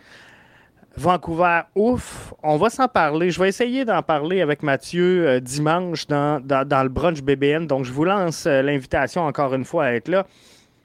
Vancouver, 0.96 1.62
ouf. 1.76 2.34
On 2.44 2.58
va 2.58 2.70
s'en 2.70 2.88
parler. 2.88 3.32
Je 3.32 3.40
vais 3.40 3.50
essayer 3.50 3.84
d'en 3.84 4.02
parler 4.02 4.42
avec 4.42 4.64
Mathieu 4.64 5.42
dimanche 5.42 6.08
dans, 6.08 6.40
dans, 6.40 6.84
le 6.84 6.90
brunch 6.90 7.22
BBN. 7.22 7.66
Donc, 7.66 7.84
je 7.84 7.92
vous 7.92 8.06
lance 8.06 8.46
l'invitation 8.46 9.24
encore 9.24 9.54
une 9.54 9.66
fois 9.66 9.86
à 9.86 9.94
être 9.94 10.08
là. 10.08 10.26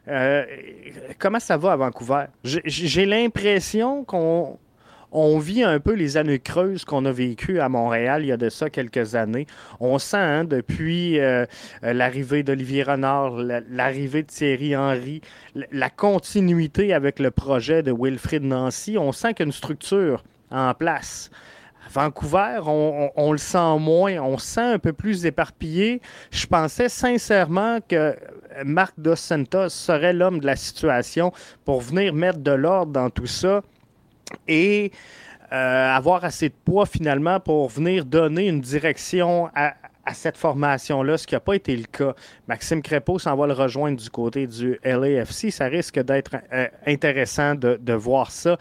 Euh, 0.09 0.45
comment 1.19 1.41
ça 1.41 1.57
va 1.57 1.73
à 1.73 1.77
Vancouver? 1.77 2.25
J'ai 2.43 3.05
l'impression 3.05 4.05
qu'on 4.05 4.59
on 5.13 5.39
vit 5.39 5.63
un 5.63 5.81
peu 5.81 5.95
les 5.95 6.17
années 6.17 6.39
creuses 6.39 6.85
qu'on 6.85 7.05
a 7.05 7.13
vécues 7.13 7.61
à 7.61 7.69
Montréal 7.69 8.23
il 8.23 8.29
y 8.29 8.33
a 8.33 8.37
de 8.37 8.49
ça 8.49 8.71
quelques 8.71 9.15
années. 9.15 9.47
On 9.81 9.99
sent 9.99 10.17
hein, 10.17 10.45
depuis 10.45 11.19
euh, 11.19 11.47
l'arrivée 11.83 12.43
d'Olivier 12.43 12.83
Renard, 12.83 13.37
l'arrivée 13.71 14.23
de 14.23 14.29
Thierry 14.29 14.77
Henry, 14.77 15.21
la 15.73 15.91
continuité 15.91 16.93
avec 16.93 17.19
le 17.19 17.31
projet 17.31 17.83
de 17.83 17.93
Wilfrid 17.93 18.43
Nancy, 18.43 18.99
on 18.99 19.13
sent 19.13 19.35
qu'il 19.35 19.41
y 19.41 19.43
a 19.43 19.47
une 19.47 19.53
structure 19.53 20.25
en 20.51 20.75
place. 20.75 21.31
Vancouver, 21.91 22.61
on, 22.67 23.33
le 23.33 23.39
sent 23.39 23.79
moins, 23.79 24.19
on 24.19 24.37
se 24.37 24.47
sent 24.47 24.61
un 24.61 24.79
peu 24.79 24.93
plus 24.93 25.25
éparpillé. 25.25 26.03
Je 26.31 26.47
pensais 26.47 26.91
sincèrement 26.91 27.79
que 27.81 28.15
Marc 28.63 28.93
Dos 28.99 29.17
Santos 29.17 29.71
serait 29.71 30.13
l'homme 30.13 30.41
de 30.41 30.47
la 30.47 30.57
situation 30.57 31.33
pour 31.65 31.81
venir 31.81 32.13
mettre 32.13 32.41
de 32.41 32.51
l'ordre 32.51 32.93
dans 32.93 33.09
tout 33.09 33.27
ça 33.27 33.63
et 34.47 34.93
euh, 35.51 35.97
avoir 35.97 36.27
assez 36.27 36.51
de 36.51 36.55
poids 36.63 36.85
finalement 36.85 37.41
pour 37.41 37.71
venir 37.71 38.05
donner 38.05 38.49
une 38.49 38.61
direction 38.61 39.49
à, 39.55 39.75
cette 40.13 40.39
formation-là, 40.39 41.19
ce 41.19 41.27
qui 41.27 41.35
n'a 41.35 41.41
pas 41.41 41.55
été 41.55 41.77
le 41.77 41.85
cas. 41.85 42.15
Maxime 42.47 42.81
Crépeau 42.81 43.19
s'en 43.19 43.37
va 43.37 43.47
le 43.47 43.53
rejoindre 43.53 43.99
du 43.99 44.09
côté 44.09 44.47
du 44.47 44.79
LAFC. 44.83 45.51
Ça 45.51 45.67
risque 45.67 45.99
d'être 46.01 46.37
euh, 46.51 46.67
intéressant 46.87 47.55
de, 47.55 47.93
voir 47.93 48.31
ça. 48.31 48.57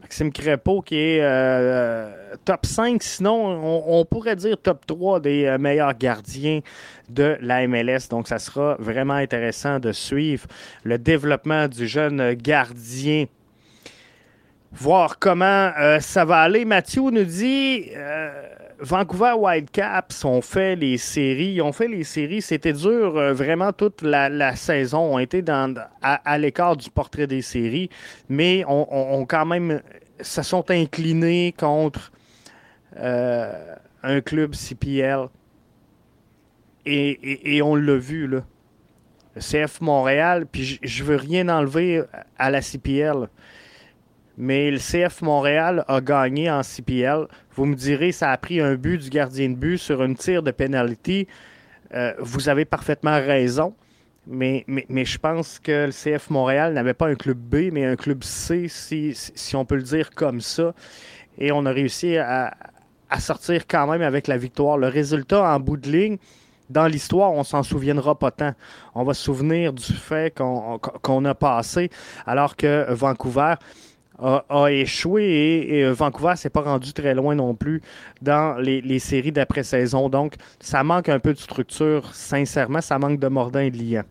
Maxime 0.00 0.32
Crépeau 0.32 0.80
qui 0.80 0.96
est 0.96 1.18
euh, 1.20 2.36
top 2.44 2.66
5, 2.66 3.02
sinon 3.02 3.82
on, 3.88 4.04
pourrait 4.04 4.36
dire 4.36 4.56
top 4.62 4.86
3 4.86 5.18
des 5.18 5.56
meilleurs 5.58 5.94
gardiens 5.94 6.60
de 7.08 7.36
la 7.40 7.66
MLS. 7.66 8.08
Donc 8.08 8.28
ça 8.28 8.38
sera 8.38 8.76
vraiment 8.78 9.14
intéressant 9.14 9.80
de 9.80 9.90
suivre 9.90 10.46
le 10.84 10.98
développement 10.98 11.66
du 11.66 11.88
jeune 11.88 12.34
gardien 12.34 13.26
voir 14.72 15.18
comment 15.18 15.70
euh, 15.78 16.00
ça 16.00 16.24
va 16.24 16.40
aller. 16.40 16.64
Mathieu 16.64 17.02
nous 17.10 17.24
dit 17.24 17.90
euh, 17.94 18.30
Vancouver 18.80 19.34
Whitecaps 19.36 20.24
ont 20.24 20.40
fait 20.40 20.76
les 20.76 20.96
séries. 20.98 21.54
Ils 21.54 21.62
ont 21.62 21.72
fait 21.72 21.88
les 21.88 22.04
séries. 22.04 22.42
C'était 22.42 22.72
dur 22.72 23.16
euh, 23.16 23.32
vraiment 23.32 23.72
toute 23.72 24.02
la, 24.02 24.56
saison. 24.56 25.14
On 25.14 25.18
été 25.18 25.42
dans, 25.42 25.74
à, 26.02 26.38
l'écart 26.38 26.76
du 26.76 26.90
portrait 26.90 27.26
des 27.26 27.42
séries, 27.42 27.90
mais 28.28 28.64
on, 28.66 29.26
quand 29.26 29.46
même 29.46 29.82
se 30.20 30.42
sont 30.42 30.70
inclinés 30.70 31.54
contre 31.58 32.12
un 32.96 34.20
club 34.24 34.54
CPL. 34.54 35.28
Et, 36.84 37.60
on 37.62 37.76
l'a 37.76 37.96
vu, 37.96 38.26
là. 38.26 38.42
CF 39.38 39.80
Montréal, 39.80 40.44
puis 40.44 40.78
je 40.82 41.04
veux 41.04 41.16
rien 41.16 41.48
enlever 41.48 42.02
à 42.38 42.50
la 42.50 42.60
CPL 42.60 43.28
mais 44.36 44.70
le 44.70 44.78
CF 44.78 45.22
Montréal 45.22 45.84
a 45.88 46.00
gagné 46.00 46.50
en 46.50 46.62
CPL. 46.62 47.26
Vous 47.54 47.66
me 47.66 47.74
direz, 47.74 48.12
ça 48.12 48.30
a 48.30 48.36
pris 48.36 48.60
un 48.60 48.74
but 48.74 48.98
du 48.98 49.10
gardien 49.10 49.50
de 49.50 49.54
but 49.54 49.78
sur 49.78 50.02
une 50.02 50.14
tire 50.14 50.42
de 50.42 50.50
pénalité. 50.50 51.28
Euh, 51.94 52.14
vous 52.18 52.48
avez 52.48 52.64
parfaitement 52.64 53.16
raison. 53.16 53.74
Mais, 54.26 54.64
mais, 54.68 55.04
je 55.04 55.18
pense 55.18 55.58
que 55.58 55.86
le 55.86 55.90
CF 55.90 56.30
Montréal 56.30 56.74
n'avait 56.74 56.94
pas 56.94 57.08
un 57.08 57.16
club 57.16 57.38
B, 57.38 57.72
mais 57.72 57.84
un 57.84 57.96
club 57.96 58.22
C, 58.22 58.68
si, 58.68 59.12
si, 59.14 59.56
on 59.56 59.64
peut 59.64 59.74
le 59.74 59.82
dire 59.82 60.10
comme 60.10 60.40
ça. 60.40 60.74
Et 61.38 61.50
on 61.50 61.66
a 61.66 61.72
réussi 61.72 62.16
à, 62.18 62.54
à 63.10 63.18
sortir 63.18 63.66
quand 63.66 63.88
même 63.88 64.02
avec 64.02 64.28
la 64.28 64.36
victoire. 64.36 64.78
Le 64.78 64.86
résultat 64.86 65.42
en 65.42 65.58
bout 65.58 65.76
de 65.76 65.90
ligne, 65.90 66.18
dans 66.70 66.86
l'histoire, 66.86 67.32
on 67.32 67.44
s'en 67.44 67.62
souviendra 67.62 68.18
pas 68.18 68.30
tant. 68.30 68.54
On 68.94 69.04
va 69.04 69.12
se 69.12 69.22
souvenir 69.22 69.72
du 69.72 69.92
fait 69.92 70.34
qu'on 70.34 71.24
a 71.24 71.34
passé 71.34 71.90
alors 72.24 72.56
que 72.56 72.86
Vancouver 72.92 73.54
a, 74.22 74.70
échoué 74.70 75.66
et, 75.68 75.84
euh, 75.84 75.92
Vancouver 75.92 76.34
s'est 76.36 76.50
pas 76.50 76.60
rendu 76.60 76.92
très 76.92 77.14
loin 77.14 77.34
non 77.34 77.54
plus 77.54 77.82
dans 78.20 78.56
les, 78.58 78.98
séries 78.98 79.32
d'après-saison. 79.32 80.08
Donc, 80.08 80.34
ça 80.60 80.84
manque 80.84 81.08
un 81.08 81.18
peu 81.18 81.32
de 81.32 81.38
structure, 81.38 82.14
sincèrement, 82.14 82.80
ça 82.80 82.98
manque 82.98 83.18
de 83.18 83.28
mordant 83.28 83.60
et 83.60 83.70
de 83.70 83.78
liant. 83.78 84.04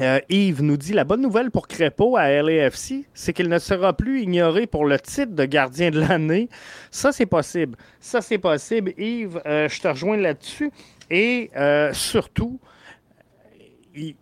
Euh, 0.00 0.20
Yves 0.28 0.62
nous 0.62 0.76
dit 0.76 0.92
la 0.92 1.02
bonne 1.02 1.20
nouvelle 1.20 1.50
pour 1.50 1.66
Crépeau 1.66 2.16
à 2.16 2.28
LAFC, 2.30 3.06
c'est 3.12 3.32
qu'il 3.32 3.48
ne 3.48 3.58
sera 3.58 3.92
plus 3.92 4.22
ignoré 4.22 4.68
pour 4.68 4.84
le 4.84 5.00
titre 5.00 5.32
de 5.32 5.44
gardien 5.44 5.90
de 5.90 5.98
l'année. 5.98 6.48
Ça, 6.92 7.10
c'est 7.10 7.26
possible. 7.26 7.76
Ça, 7.98 8.20
c'est 8.20 8.38
possible. 8.38 8.92
Yves, 8.96 9.40
euh, 9.46 9.68
je 9.68 9.80
te 9.80 9.88
rejoins 9.88 10.16
là-dessus. 10.16 10.70
Et 11.10 11.50
surtout, 11.92 12.60
il, 13.96 14.14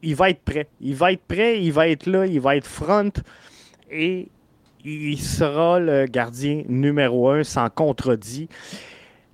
il, 0.00 0.14
va 0.14 0.30
être 0.30 0.42
prêt. 0.42 0.68
Il 0.80 0.94
va 0.94 1.10
être 1.10 1.24
prêt, 1.26 1.60
il 1.60 1.72
va 1.72 1.88
être 1.88 2.06
là, 2.06 2.24
il 2.24 2.40
va 2.40 2.54
être 2.54 2.68
front. 2.68 3.10
Et 3.90 4.28
il 4.86 5.20
sera 5.20 5.80
le 5.80 6.06
gardien 6.06 6.62
numéro 6.68 7.30
un 7.30 7.42
sans 7.42 7.68
contredit. 7.68 8.48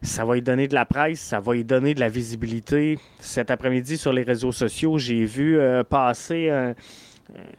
Ça 0.00 0.24
va 0.24 0.34
lui 0.34 0.42
donner 0.42 0.66
de 0.66 0.74
la 0.74 0.86
presse, 0.86 1.20
ça 1.20 1.40
va 1.40 1.53
lui 1.53 1.64
donner 1.64 1.94
de 1.94 2.00
la 2.00 2.09
visibilité. 2.09 2.98
Cet 3.20 3.50
après-midi, 3.50 3.98
sur 3.98 4.12
les 4.12 4.22
réseaux 4.22 4.50
sociaux, 4.50 4.98
j'ai 4.98 5.24
vu 5.26 5.59
euh, 5.59 5.84
passer 5.84 6.48
euh, 6.48 6.72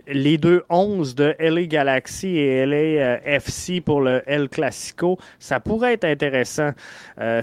les 0.08 0.38
deux 0.38 0.64
11 0.70 1.16
de 1.16 1.36
LA 1.40 1.66
Galaxy 1.68 2.30
et 2.30 2.66
LA 2.66 2.76
euh, 2.76 3.18
FC 3.26 3.80
pour 3.80 4.02
le 4.02 4.24
El 4.26 4.50
Clasico. 4.50 5.18
Ça 5.40 5.60
pourrait 5.60 5.94
être 5.94 6.06
intéressant. 6.06 6.72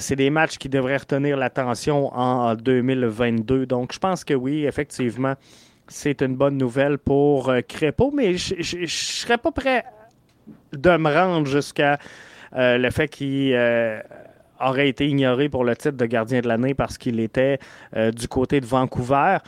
C'est 0.01 0.17
des 0.17 0.31
matchs 0.31 0.59
qui 0.59 0.69
devraient 0.69 0.99
retenir 0.99 1.37
l'attention 1.37 2.13
en 2.15 2.55
2022. 2.57 3.67
Donc, 3.67 3.95
je 3.95 3.99
pense 3.99 4.25
que 4.25 4.35
oui, 4.35 4.67
effectivement, 4.67 5.35
c'est 5.87 6.21
une 6.23 6.35
bonne 6.35 6.59
nouvelle 6.59 6.99
pour 6.99 7.53
Crépeau, 7.69 8.11
mais 8.15 8.37
je 8.37 8.77
ne 8.81 8.87
serais 8.87 9.39
pas 9.39 9.53
prêt 9.53 9.85
de 10.73 10.97
me 10.97 11.13
rendre 11.13 11.47
jusqu'à 11.47 11.99
euh, 12.57 12.79
le 12.79 12.91
fait 12.91 13.09
qu'il 13.09 13.53
euh, 13.55 14.01
aurait 14.61 14.89
été 14.89 15.07
ignoré 15.07 15.49
pour 15.49 15.65
le 15.65 15.77
titre 15.77 15.97
de 15.97 16.07
gardien 16.07 16.41
de 16.41 16.49
l'année 16.49 16.75
parce 16.75 16.99
qu'il 16.99 17.21
était 17.21 17.59
euh, 17.97 18.11
du 18.11 18.29
côté 18.29 18.61
de 18.61 18.67
Vancouver. 18.67 19.39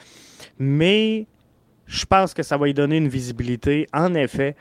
Mais 0.59 1.27
je 1.87 2.05
pense 2.05 2.33
que 2.35 2.43
ça 2.43 2.57
va 2.57 2.67
lui 2.67 2.75
donner 2.75 2.97
une 2.97 3.09
visibilité, 3.09 3.87
en 3.93 4.15
effet, 4.15 4.57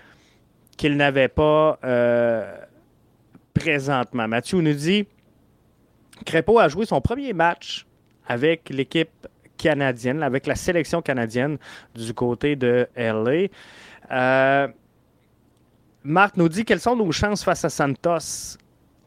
qu'il 0.78 0.98
n'avait 0.98 1.28
pas 1.28 1.80
présentement. 3.54 4.28
Mathieu 4.28 4.60
nous 4.60 4.74
dit 4.74 5.06
Crépeau 6.26 6.60
a 6.60 6.68
joué 6.68 6.86
son 6.86 7.02
premier 7.02 7.34
match 7.34 7.86
avec 8.28 8.70
l'équipe 8.70 9.28
canadienne, 9.58 10.24
avec 10.24 10.48
la 10.48 10.56
sélection 10.56 11.02
canadienne 11.02 11.58
du 11.96 12.14
côté 12.14 12.56
de 12.56 12.88
LA. 12.96 13.48
Marc 16.04 16.36
nous 16.36 16.50
dit 16.50 16.66
quelles 16.66 16.80
sont 16.80 16.96
nos 16.96 17.12
chances 17.12 17.44
face 17.44 17.64
à 17.64 17.70
Santos? 17.70 18.58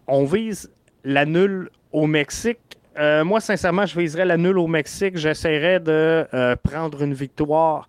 On 0.07 0.25
vise 0.25 0.71
la 1.03 1.27
nulle 1.27 1.71
au 1.91 2.07
Mexique. 2.07 2.59
Euh, 2.99 3.25
moi, 3.25 3.41
sincèrement, 3.41 3.85
je 3.85 3.99
viserais 3.99 4.25
la 4.25 4.37
nulle 4.37 4.59
au 4.59 4.69
Mexique. 4.69 5.17
J'essaierais 5.17 5.81
de 5.81 6.27
euh, 6.33 6.55
prendre 6.57 7.03
une 7.03 7.15
victoire 7.15 7.89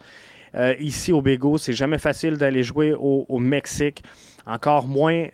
euh, 0.55 0.73
ici 0.79 1.13
au 1.13 1.21
Bégo. 1.21 1.59
C'est 1.59 1.73
jamais 1.73 1.99
facile 1.99 2.37
d'aller 2.37 2.63
jouer 2.63 2.95
au, 2.97 3.37
Mexique. 3.37 4.03
Encore 4.47 4.87
moins 4.87 5.27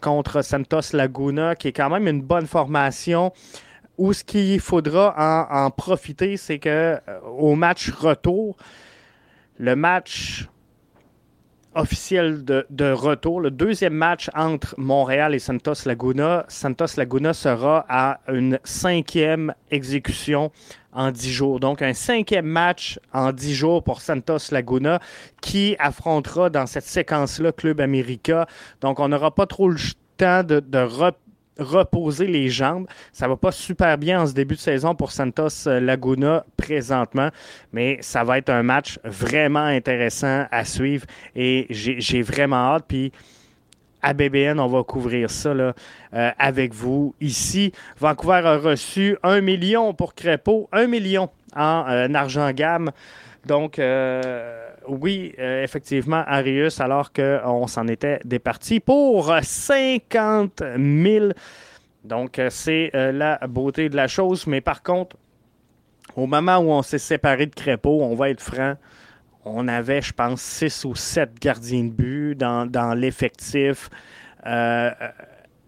contre 0.00 0.42
Santos 0.42 0.92
Laguna, 0.92 1.54
qui 1.54 1.68
est 1.68 1.72
quand 1.72 1.88
même 1.88 2.08
une 2.08 2.22
bonne 2.22 2.46
formation. 2.46 3.32
Où 3.98 4.14
ce 4.14 4.24
qu'il 4.24 4.60
faudra 4.60 5.14
en, 5.50 5.66
en 5.66 5.70
profiter, 5.70 6.38
c'est 6.38 6.58
que 6.58 6.98
au 7.38 7.54
match 7.54 7.90
retour, 7.90 8.56
le 9.58 9.76
match 9.76 10.46
officiel 11.74 12.44
de, 12.44 12.92
retour. 12.92 13.40
Le 13.40 13.50
deuxième 13.50 13.94
match 13.94 14.28
entre 14.34 14.74
Montréal 14.78 15.34
et 15.34 15.38
Santos 15.38 15.86
Laguna. 15.86 16.44
Santos 16.48 16.96
Laguna 16.96 17.32
sera 17.32 17.84
à 17.88 18.20
une 18.28 18.58
cinquième 18.64 19.54
exécution 19.70 20.50
en 20.92 21.10
dix 21.12 21.32
jours. 21.32 21.60
Donc, 21.60 21.82
un 21.82 21.94
cinquième 21.94 22.46
match 22.46 22.98
en 23.12 23.32
dix 23.32 23.54
jours 23.54 23.84
pour 23.84 24.00
Santos 24.00 24.50
Laguna 24.50 25.00
qui 25.40 25.76
affrontera 25.78 26.50
dans 26.50 26.66
cette 26.66 26.86
séquence-là 26.86 27.52
Club 27.52 27.80
America. 27.80 28.46
Donc, 28.80 28.98
on 28.98 29.08
n'aura 29.08 29.32
pas 29.32 29.46
trop 29.46 29.68
le 29.68 29.78
temps 30.16 30.42
de, 30.42 30.60
de, 30.60 30.78
reposer 31.60 32.26
les 32.26 32.48
jambes. 32.48 32.86
Ça 33.12 33.28
va 33.28 33.36
pas 33.36 33.52
super 33.52 33.96
bien 33.98 34.22
en 34.22 34.26
ce 34.26 34.32
début 34.32 34.54
de 34.54 34.60
saison 34.60 34.94
pour 34.94 35.12
Santos 35.12 35.66
Laguna 35.66 36.44
présentement, 36.56 37.30
mais 37.72 37.98
ça 38.00 38.24
va 38.24 38.38
être 38.38 38.50
un 38.50 38.62
match 38.62 38.98
vraiment 39.04 39.60
intéressant 39.64 40.46
à 40.50 40.64
suivre 40.64 41.06
et 41.36 41.66
j'ai 41.70 42.22
vraiment 42.22 42.74
hâte. 42.74 42.84
Puis 42.88 43.12
à 44.02 44.14
BBN, 44.14 44.58
on 44.58 44.66
va 44.66 44.82
couvrir 44.82 45.30
ça 45.30 45.50
euh, 45.50 45.72
avec 46.38 46.72
vous 46.72 47.14
ici. 47.20 47.72
Vancouver 47.98 48.40
a 48.44 48.56
reçu 48.56 49.16
un 49.22 49.40
million 49.40 49.92
pour 49.94 50.14
Crépeau, 50.14 50.68
un 50.72 50.86
million 50.86 51.28
en 51.54 51.84
euh, 51.88 52.08
argent 52.14 52.50
gamme. 52.52 52.90
Donc, 53.46 53.78
euh, 53.78 54.59
oui, 54.88 55.34
euh, 55.38 55.62
effectivement, 55.62 56.22
Arius, 56.26 56.80
alors 56.80 57.12
qu'on 57.12 57.66
s'en 57.66 57.86
était 57.88 58.20
départi 58.24 58.80
pour 58.80 59.34
50 59.42 60.62
000. 60.78 61.28
Donc, 62.04 62.38
euh, 62.38 62.48
c'est 62.50 62.90
la 62.94 63.38
beauté 63.46 63.88
de 63.88 63.96
la 63.96 64.08
chose. 64.08 64.46
Mais 64.46 64.60
par 64.60 64.82
contre, 64.82 65.16
au 66.16 66.26
moment 66.26 66.58
où 66.58 66.70
on 66.70 66.82
s'est 66.82 66.98
séparé 66.98 67.46
de 67.46 67.54
Crépeau, 67.54 68.02
on 68.02 68.14
va 68.14 68.30
être 68.30 68.40
franc, 68.40 68.74
on 69.44 69.68
avait, 69.68 70.02
je 70.02 70.12
pense, 70.12 70.40
6 70.40 70.84
ou 70.84 70.94
7 70.94 71.38
gardiens 71.40 71.84
de 71.84 71.90
but 71.90 72.34
dans, 72.34 72.66
dans 72.66 72.94
l'effectif. 72.94 73.88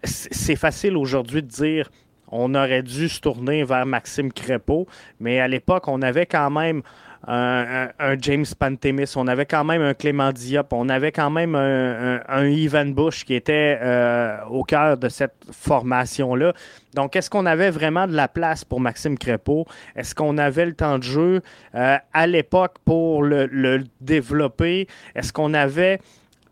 c'est 0.03 0.55
facile 0.55 0.97
aujourd'hui 0.97 1.41
de 1.41 1.47
dire 1.47 1.89
on 2.35 2.55
aurait 2.55 2.81
dû 2.81 3.07
se 3.09 3.19
tourner 3.19 3.63
vers 3.63 3.85
Maxime 3.85 4.33
Crépeau, 4.33 4.87
mais 5.19 5.39
à 5.39 5.47
l'époque, 5.47 5.87
on 5.87 6.01
avait 6.01 6.25
quand 6.25 6.49
même 6.49 6.81
un, 7.25 7.89
James 8.21 8.45
Pantemis, 8.57 9.13
on 9.15 9.27
avait 9.27 9.45
quand 9.45 9.63
même 9.63 9.81
un 9.81 9.93
Clément 9.93 10.31
Diop, 10.31 10.73
on 10.73 10.89
avait 10.89 11.11
quand 11.11 11.29
même 11.29 11.55
un, 11.55 12.45
Ivan 12.47 12.87
Bush 12.87 13.23
qui 13.23 13.33
était 13.33 13.79
euh, 13.81 14.37
au 14.49 14.63
cœur 14.63 14.97
de 14.97 15.07
cette 15.07 15.35
formation-là. 15.51 16.53
Donc, 16.95 17.15
est-ce 17.15 17.29
qu'on 17.29 17.45
avait 17.45 17.69
vraiment 17.69 18.07
de 18.07 18.13
la 18.13 18.27
place 18.27 18.65
pour 18.65 18.81
Maxime 18.81 19.17
Crépeau? 19.17 19.65
Est-ce 19.95 20.13
qu'on 20.13 20.37
avait 20.37 20.65
le 20.65 20.73
temps 20.73 20.97
de 20.99 21.03
jeu 21.03 21.41
euh, 21.75 21.97
à 22.13 22.27
l'époque 22.27 22.75
pour 22.83 23.23
le, 23.23 23.83
développer? 24.01 24.87
Est-ce 25.15 25.31
qu'on 25.31 25.53
avait 25.53 25.99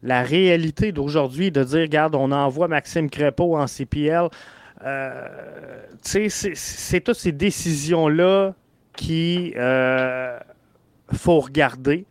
la 0.03 0.23
réalité 0.23 0.91
d'aujourd'hui 0.93 1.51
de 1.51 1.63
dire, 1.63 1.81
regarde, 1.81 2.15
on 2.15 2.31
envoie 2.31 2.69
Maxime 2.69 3.09
Crépeau 3.09 3.57
en 3.57 3.67
CPL? 3.67 4.29
Euh, 4.83 5.27
c'est 6.01 7.01
toutes 7.01 7.17
ces 7.17 7.33
décisions-là 7.33 8.53
qui 8.95 9.53
faut 11.13 11.39
regarder. 11.39 12.05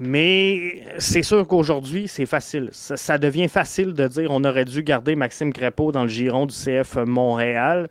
Mais 0.00 0.82
c'est 0.98 1.22
sûr 1.22 1.46
qu'aujourd'hui, 1.46 2.08
c'est 2.08 2.26
facile. 2.26 2.70
Ça, 2.72 3.18
devient 3.18 3.48
facile 3.48 3.92
de 3.92 4.08
dire 4.08 4.30
on 4.30 4.42
aurait 4.44 4.64
dû 4.64 4.82
garder 4.82 5.14
Maxime 5.14 5.52
Crépeau 5.52 5.92
dans 5.92 6.02
le 6.02 6.08
giron 6.08 6.46
du 6.46 6.54
CF 6.54 6.96
Montréal. 6.96 7.88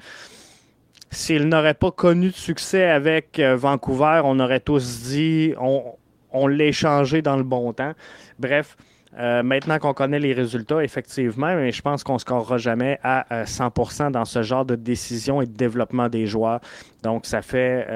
S'il 1.11 1.47
n'aurait 1.47 1.75
pas 1.75 1.91
connu 1.91 2.29
de 2.29 2.35
succès 2.35 2.89
avec 2.89 3.39
euh, 3.39 3.55
Vancouver, 3.55 4.21
on 4.25 4.39
aurait 4.39 4.59
tous 4.59 5.03
dit 5.03 5.53
on, 5.61 5.83
on 6.31 6.47
l'a 6.47 6.65
échangé 6.65 7.21
dans 7.21 7.37
le 7.37 7.43
bon 7.43 7.71
temps. 7.71 7.93
Bref, 8.39 8.75
euh, 9.19 9.43
maintenant 9.43 9.77
qu'on 9.77 9.93
connaît 9.93 10.19
les 10.19 10.33
résultats, 10.33 10.83
effectivement, 10.83 11.69
je 11.69 11.81
pense 11.81 12.03
qu'on 12.03 12.15
ne 12.15 12.19
scorera 12.19 12.57
jamais 12.57 12.99
à 13.03 13.45
100% 13.45 14.07
euh, 14.07 14.09
dans 14.09 14.25
ce 14.25 14.41
genre 14.41 14.65
de 14.65 14.75
décision 14.75 15.41
et 15.41 15.45
de 15.45 15.55
développement 15.55 16.09
des 16.09 16.25
joueurs. 16.25 16.59
Donc, 17.03 17.27
ça 17.27 17.43
fait 17.43 17.87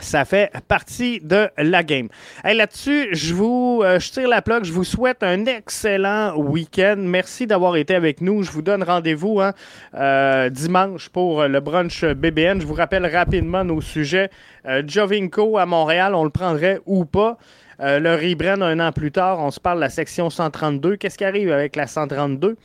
ça 0.00 0.24
fait 0.24 0.50
partie 0.68 1.20
de 1.20 1.48
la 1.58 1.82
game. 1.82 2.08
Et 2.46 2.54
Là-dessus, 2.54 3.08
je 3.12 3.34
vous 3.34 3.82
euh, 3.84 3.98
je 3.98 4.10
tire 4.10 4.28
la 4.28 4.42
plaque. 4.42 4.64
Je 4.64 4.72
vous 4.72 4.84
souhaite 4.84 5.22
un 5.22 5.44
excellent 5.46 6.36
week-end. 6.36 6.96
Merci 6.98 7.46
d'avoir 7.46 7.76
été 7.76 7.94
avec 7.94 8.20
nous. 8.20 8.42
Je 8.42 8.50
vous 8.50 8.62
donne 8.62 8.82
rendez-vous 8.82 9.40
hein, 9.40 9.52
euh, 9.94 10.48
dimanche 10.48 11.08
pour 11.08 11.44
le 11.44 11.60
brunch 11.60 12.04
BBN. 12.04 12.60
Je 12.60 12.66
vous 12.66 12.74
rappelle 12.74 13.06
rapidement 13.06 13.64
nos 13.64 13.80
sujets. 13.80 14.30
Euh, 14.66 14.82
Jovinko 14.86 15.58
à 15.58 15.66
Montréal, 15.66 16.14
on 16.14 16.24
le 16.24 16.30
prendrait 16.30 16.80
ou 16.86 17.04
pas. 17.04 17.38
le 17.78 18.14
Ribren 18.14 18.62
un 18.62 18.80
an 18.80 18.90
plus 18.90 19.12
tard, 19.12 19.38
on 19.38 19.50
se 19.50 19.60
parle 19.60 19.76
de 19.78 19.82
la 19.82 19.90
section 19.90 20.30
132. 20.30 20.96
Qu'est-ce 20.96 21.18
qui 21.18 21.24
arrive 21.24 21.52
avec 21.52 21.76
la 21.76 21.86
132? 21.86 22.56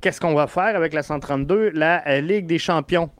Qu'est-ce 0.00 0.20
qu'on 0.20 0.34
va 0.34 0.46
faire 0.46 0.76
avec 0.76 0.92
la 0.92 1.02
132? 1.02 1.70
La 1.70 2.20
Ligue 2.20 2.46
des 2.46 2.58
champions? 2.58 3.10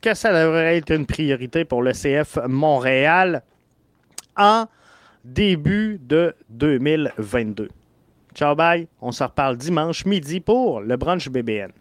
Que 0.00 0.14
ça 0.14 0.32
devrait 0.32 0.76
être 0.76 0.92
une 0.92 1.06
priorité 1.06 1.64
pour 1.64 1.82
le 1.82 1.92
CF 1.92 2.38
Montréal 2.46 3.42
en 4.36 4.66
début 5.24 5.98
de 6.00 6.34
2022. 6.50 7.68
Ciao, 8.34 8.54
bye. 8.54 8.86
On 9.00 9.10
se 9.10 9.24
reparle 9.24 9.56
dimanche 9.56 10.04
midi 10.04 10.38
pour 10.38 10.80
le 10.80 10.96
brunch 10.96 11.28
BBN. 11.28 11.72